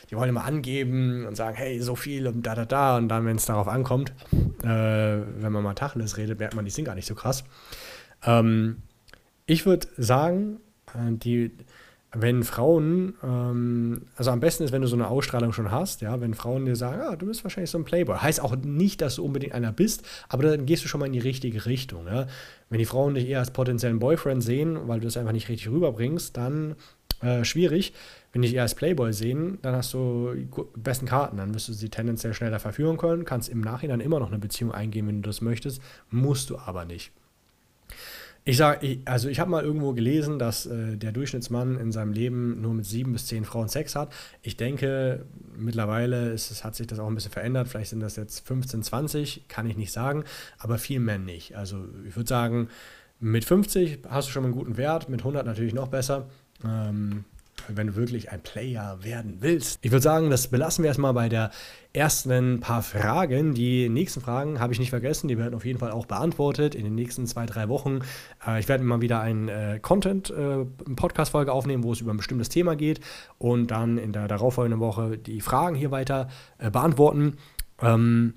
die 0.10 0.16
wollen 0.16 0.30
immer 0.30 0.44
angeben 0.44 1.26
und 1.26 1.36
sagen, 1.36 1.56
hey, 1.56 1.80
so 1.82 1.96
viel 1.96 2.28
und 2.28 2.46
da, 2.46 2.56
da, 2.56 2.66
da. 2.66 2.98
Und 2.98 3.08
dann, 3.08 3.26
wenn 3.26 3.38
es 3.38 3.46
darauf 3.46 3.68
ankommt, 3.68 4.14
äh, 4.64 4.68
wenn 4.68 5.52
man 5.52 5.64
mal 5.64 5.74
Tacheles 5.74 6.18
redet, 6.18 6.40
merkt 6.40 6.56
man, 6.56 6.66
die 6.66 6.72
sind 6.72 6.86
gar 6.86 6.96
nicht 6.96 7.08
so 7.08 7.16
krass. 7.16 7.44
Ähm, 8.26 8.78
ich 9.46 9.66
würde 9.66 9.88
sagen, 9.98 10.60
äh, 10.94 11.14
die, 11.14 11.52
wenn 12.12 12.44
Frauen, 12.44 13.14
ähm, 13.24 14.02
also 14.16 14.32
am 14.32 14.40
besten 14.40 14.64
ist, 14.64 14.72
wenn 14.72 14.82
du 14.82 14.88
so 14.88 14.96
eine 14.96 15.08
Ausstrahlung 15.08 15.54
schon 15.54 15.72
hast, 15.72 16.02
ja, 16.02 16.20
wenn 16.22 16.34
Frauen 16.34 16.66
dir 16.66 16.76
sagen, 16.76 17.02
ah, 17.02 17.16
du 17.16 17.28
bist 17.28 17.44
wahrscheinlich 17.44 17.70
so 17.70 17.78
ein 17.78 17.86
Playboy. 17.86 18.18
Heißt 18.18 18.42
auch 18.42 18.56
nicht, 18.56 19.02
dass 19.02 19.16
du 19.16 19.24
unbedingt 19.24 19.54
einer 19.54 19.72
bist, 19.72 20.04
aber 20.28 20.44
dann 20.44 20.66
gehst 20.66 20.84
du 20.84 20.88
schon 20.88 21.00
mal 21.00 21.06
in 21.06 21.14
die 21.14 21.20
richtige 21.20 21.66
Richtung. 21.68 22.08
Ja. 22.08 22.28
Wenn 22.70 22.80
die 22.80 22.86
Frauen 22.86 23.14
dich 23.14 23.28
eher 23.28 23.40
als 23.40 23.52
potenziellen 23.52 24.00
Boyfriend 24.00 24.44
sehen, 24.44 24.88
weil 24.88 25.00
du 25.00 25.08
es 25.08 25.18
einfach 25.18 25.34
nicht 25.34 25.50
richtig 25.50 25.70
rüberbringst, 25.70 26.36
dann 26.36 26.76
äh, 27.22 27.44
schwierig. 27.44 27.94
Wenn 28.32 28.42
dich 28.42 28.54
eher 28.54 28.64
als 28.64 28.76
Playboy 28.76 29.14
sehen, 29.14 29.60
dann 29.62 29.76
hast 29.76 29.94
du 29.94 30.34
die 30.34 30.48
besten 30.78 31.06
Karten. 31.06 31.38
Dann 31.38 31.54
wirst 31.54 31.68
du 31.68 31.74
sie 31.74 31.90
tendenziell 31.90 32.34
schneller 32.34 32.60
verführen 32.60 32.98
können, 32.98 33.26
kannst 33.26 33.50
im 33.50 33.62
Nachhinein 33.62 34.00
immer 34.00 34.20
noch 34.20 34.30
eine 34.30 34.40
Beziehung 34.40 34.72
eingehen, 34.72 35.08
wenn 35.08 35.22
du 35.22 35.30
das 35.30 35.42
möchtest, 35.42 35.82
musst 36.10 36.50
du 36.50 36.58
aber 36.58 36.86
nicht. 36.86 37.12
Ich 38.50 38.58
sage, 38.58 38.98
also 39.06 39.30
ich 39.30 39.40
habe 39.40 39.52
mal 39.52 39.64
irgendwo 39.64 39.94
gelesen, 39.94 40.40
dass 40.40 40.66
äh, 40.66 40.98
der 40.98 41.12
Durchschnittsmann 41.12 41.78
in 41.78 41.92
seinem 41.92 42.14
Leben 42.14 42.60
nur 42.62 42.74
mit 42.74 42.84
sieben 42.84 43.14
bis 43.14 43.28
zehn 43.28 43.46
Frauen 43.46 43.68
Sex 43.68 43.96
hat. 43.96 44.12
Ich 44.42 44.58
denke, 44.58 45.28
mittlerweile 45.56 46.32
ist, 46.32 46.50
es, 46.50 46.64
hat 46.64 46.74
sich 46.74 46.88
das 46.88 46.98
auch 46.98 47.06
ein 47.06 47.14
bisschen 47.14 47.32
verändert. 47.32 47.68
Vielleicht 47.68 47.92
sind 47.92 48.00
das 48.00 48.16
jetzt 48.16 48.48
15, 48.48 48.82
20, 48.82 49.48
kann 49.48 49.70
ich 49.70 49.78
nicht 49.78 49.92
sagen, 49.92 50.24
aber 50.58 50.80
viel 50.80 51.00
mehr 51.00 51.20
nicht. 51.20 51.58
Also 51.58 51.86
ich 52.08 52.16
würde 52.16 52.28
sagen, 52.28 52.70
mit 53.20 53.46
50 53.46 54.00
hast 54.10 54.30
du 54.30 54.32
schon 54.32 54.46
einen 54.46 54.54
guten 54.54 54.78
Wert, 54.78 55.10
mit 55.10 55.20
100 55.20 55.46
natürlich 55.46 55.76
noch 55.76 55.90
besser. 55.90 56.28
Ähm, 56.66 57.26
wenn 57.68 57.88
du 57.88 57.96
wirklich 57.96 58.32
ein 58.32 58.42
Player 58.42 59.00
werden 59.02 59.38
willst. 59.40 59.80
Ich 59.82 59.92
würde 59.92 60.04
sagen, 60.04 60.30
das 60.30 60.48
belassen 60.48 60.84
wir 60.84 60.90
erstmal 60.90 61.14
bei 61.14 61.30
der 61.30 61.52
ersten 61.94 62.60
paar 62.60 62.84
Fragen. 62.84 63.54
Die 63.54 63.90
nächsten 63.90 64.22
Fragen 64.22 64.60
habe 64.60 64.74
ich 64.74 64.80
nicht 64.80 64.90
vergessen, 64.90 65.28
die 65.28 65.38
werden 65.38 65.56
auf 65.56 65.66
jeden 65.66 65.80
Fall 65.80 65.92
auch 65.92 66.06
beantwortet 66.06 66.76
in 66.76 66.84
den 66.84 66.96
nächsten 66.96 67.26
zwei, 67.28 67.46
drei 67.46 67.68
Wochen. 67.68 68.00
Äh, 68.46 68.60
ich 68.60 68.68
werde 68.68 68.84
mal 68.84 69.02
wieder 69.02 69.22
ein 69.22 69.50
äh, 69.50 69.80
Content, 69.82 70.30
äh, 70.30 70.66
aufnehmen, 71.50 71.84
wo 71.84 71.94
es 71.94 72.02
über 72.02 72.14
ein 72.14 72.18
bestimmtes 72.18 72.50
Thema 72.50 72.76
geht 72.76 73.00
und 73.38 73.72
dann 73.72 73.98
in 73.98 74.14
der 74.14 74.28
darauffolgenden 74.28 74.80
Woche 74.80 75.18
die 75.18 75.42
Fragen 75.42 75.76
hier 75.76 75.92
weiter 75.92 76.28
beantworten. 76.72 77.38
Ähm, 77.82 78.34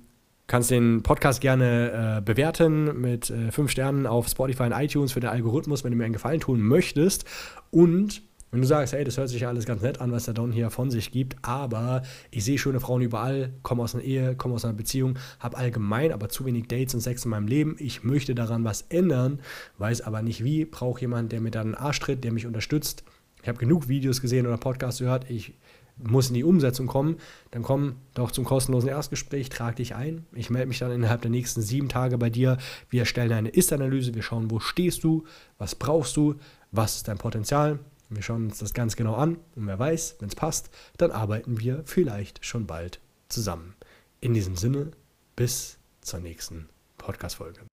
kannst 0.53 0.71
den 0.71 1.03
Podcast 1.03 1.41
gerne 1.41 2.19
äh, 2.19 2.21
bewerten 2.21 3.01
mit 3.01 3.31
äh, 3.31 3.51
fünf 3.51 3.71
Sternen 3.71 4.07
auf 4.07 4.29
Spotify 4.29 4.65
und 4.65 4.73
iTunes 4.73 5.13
für 5.13 5.21
den 5.21 5.31
Algorithmus, 5.31 5.83
wenn 5.83 5.93
du 5.93 5.97
mir 5.97 6.05
einen 6.05 6.13
Gefallen 6.13 6.41
tun 6.41 6.61
möchtest. 6.61 7.25
Und 7.71 8.23
wenn 8.53 8.61
du 8.61 8.67
sagst, 8.67 8.93
hey, 8.93 9.03
das 9.03 9.17
hört 9.17 9.31
sich 9.31 9.41
ja 9.41 9.49
alles 9.49 9.65
ganz 9.65 9.81
nett 9.81 10.01
an, 10.03 10.12
was 10.12 10.27
der 10.27 10.35
Don 10.35 10.53
hier 10.53 10.69
von 10.69 10.91
sich 10.91 11.11
gibt, 11.11 11.37
aber 11.41 12.03
ich 12.31 12.45
sehe 12.45 12.59
schöne 12.59 12.81
Frauen 12.81 13.01
überall, 13.01 13.51
komme 13.62 13.83
aus 13.83 13.95
einer 13.95 14.05
Ehe, 14.05 14.37
komme 14.37 14.55
aus 14.55 14.67
einer 14.67 14.75
Beziehung, 14.75 15.19
habe 15.41 15.57
allgemein 15.57 16.12
aber 16.12 16.29
zu 16.29 16.45
wenig 16.45 16.69
Dates 16.69 16.95
und 16.95 17.01
Sex 17.01 17.25
in 17.25 17.31
meinem 17.31 17.47
Leben, 17.47 17.77
ich 17.79 18.05
möchte 18.05 18.35
daran 18.35 18.62
was 18.62 18.83
ändern, 18.91 19.41
weiß 19.79 20.03
aber 20.03 20.21
nicht 20.21 20.45
wie, 20.45 20.67
brauche 20.67 21.01
jemanden, 21.01 21.31
der 21.31 21.41
mir 21.41 21.51
dann 21.51 21.69
einen 21.69 21.75
Arsch 21.75 21.99
tritt, 22.01 22.25
der 22.25 22.33
mich 22.33 22.47
unterstützt. 22.47 23.05
Ich 23.41 23.49
habe 23.49 23.59
genug 23.59 23.88
Videos 23.88 24.21
gesehen 24.21 24.47
oder 24.47 24.59
Podcasts 24.59 25.01
gehört, 25.01 25.31
ich 25.31 25.55
muss 25.97 26.29
in 26.29 26.35
die 26.35 26.45
Umsetzung 26.45 26.87
kommen, 26.87 27.17
dann 27.53 27.62
komm 27.62 27.97
doch 28.12 28.33
zum 28.33 28.45
kostenlosen 28.45 28.91
Erstgespräch, 28.91 29.49
trag 29.49 29.77
dich 29.77 29.95
ein. 29.95 30.27
Ich 30.35 30.51
melde 30.51 30.69
mich 30.69 30.79
dann 30.79 30.93
innerhalb 30.93 31.23
der 31.23 31.31
nächsten 31.31 31.62
sieben 31.62 31.88
Tage 31.88 32.19
bei 32.19 32.29
dir. 32.29 32.59
Wir 32.91 33.01
erstellen 33.01 33.33
eine 33.33 33.49
Ist-Analyse, 33.49 34.15
wir 34.15 34.23
schauen, 34.23 34.51
wo 34.51 34.61
stehst 34.61 35.05
du, 35.05 35.25
was 35.57 35.75
brauchst 35.75 36.19
du, 36.19 36.35
was 36.71 36.97
ist 36.97 37.09
dein 37.09 37.19
Potenzial 37.19 37.79
wir 38.14 38.22
schauen 38.22 38.46
uns 38.46 38.59
das 38.59 38.75
ganz 38.75 38.96
genau 38.96 39.14
an 39.14 39.37
und 39.57 39.66
wer 39.66 39.79
weiß, 39.79 40.16
wenn 40.20 40.29
es 40.29 40.35
passt, 40.35 40.70
dann 40.98 41.11
arbeiten 41.11 41.61
wir 41.61 41.83
vielleicht 41.85 42.44
schon 42.44 42.66
bald 42.66 43.01
zusammen. 43.29 43.75
In 44.20 44.35
diesem 44.35 44.57
Sinne, 44.57 44.92
bis 45.37 45.79
zur 46.01 46.20
nächsten 46.20 46.68
Podcast-Folge. 46.98 47.72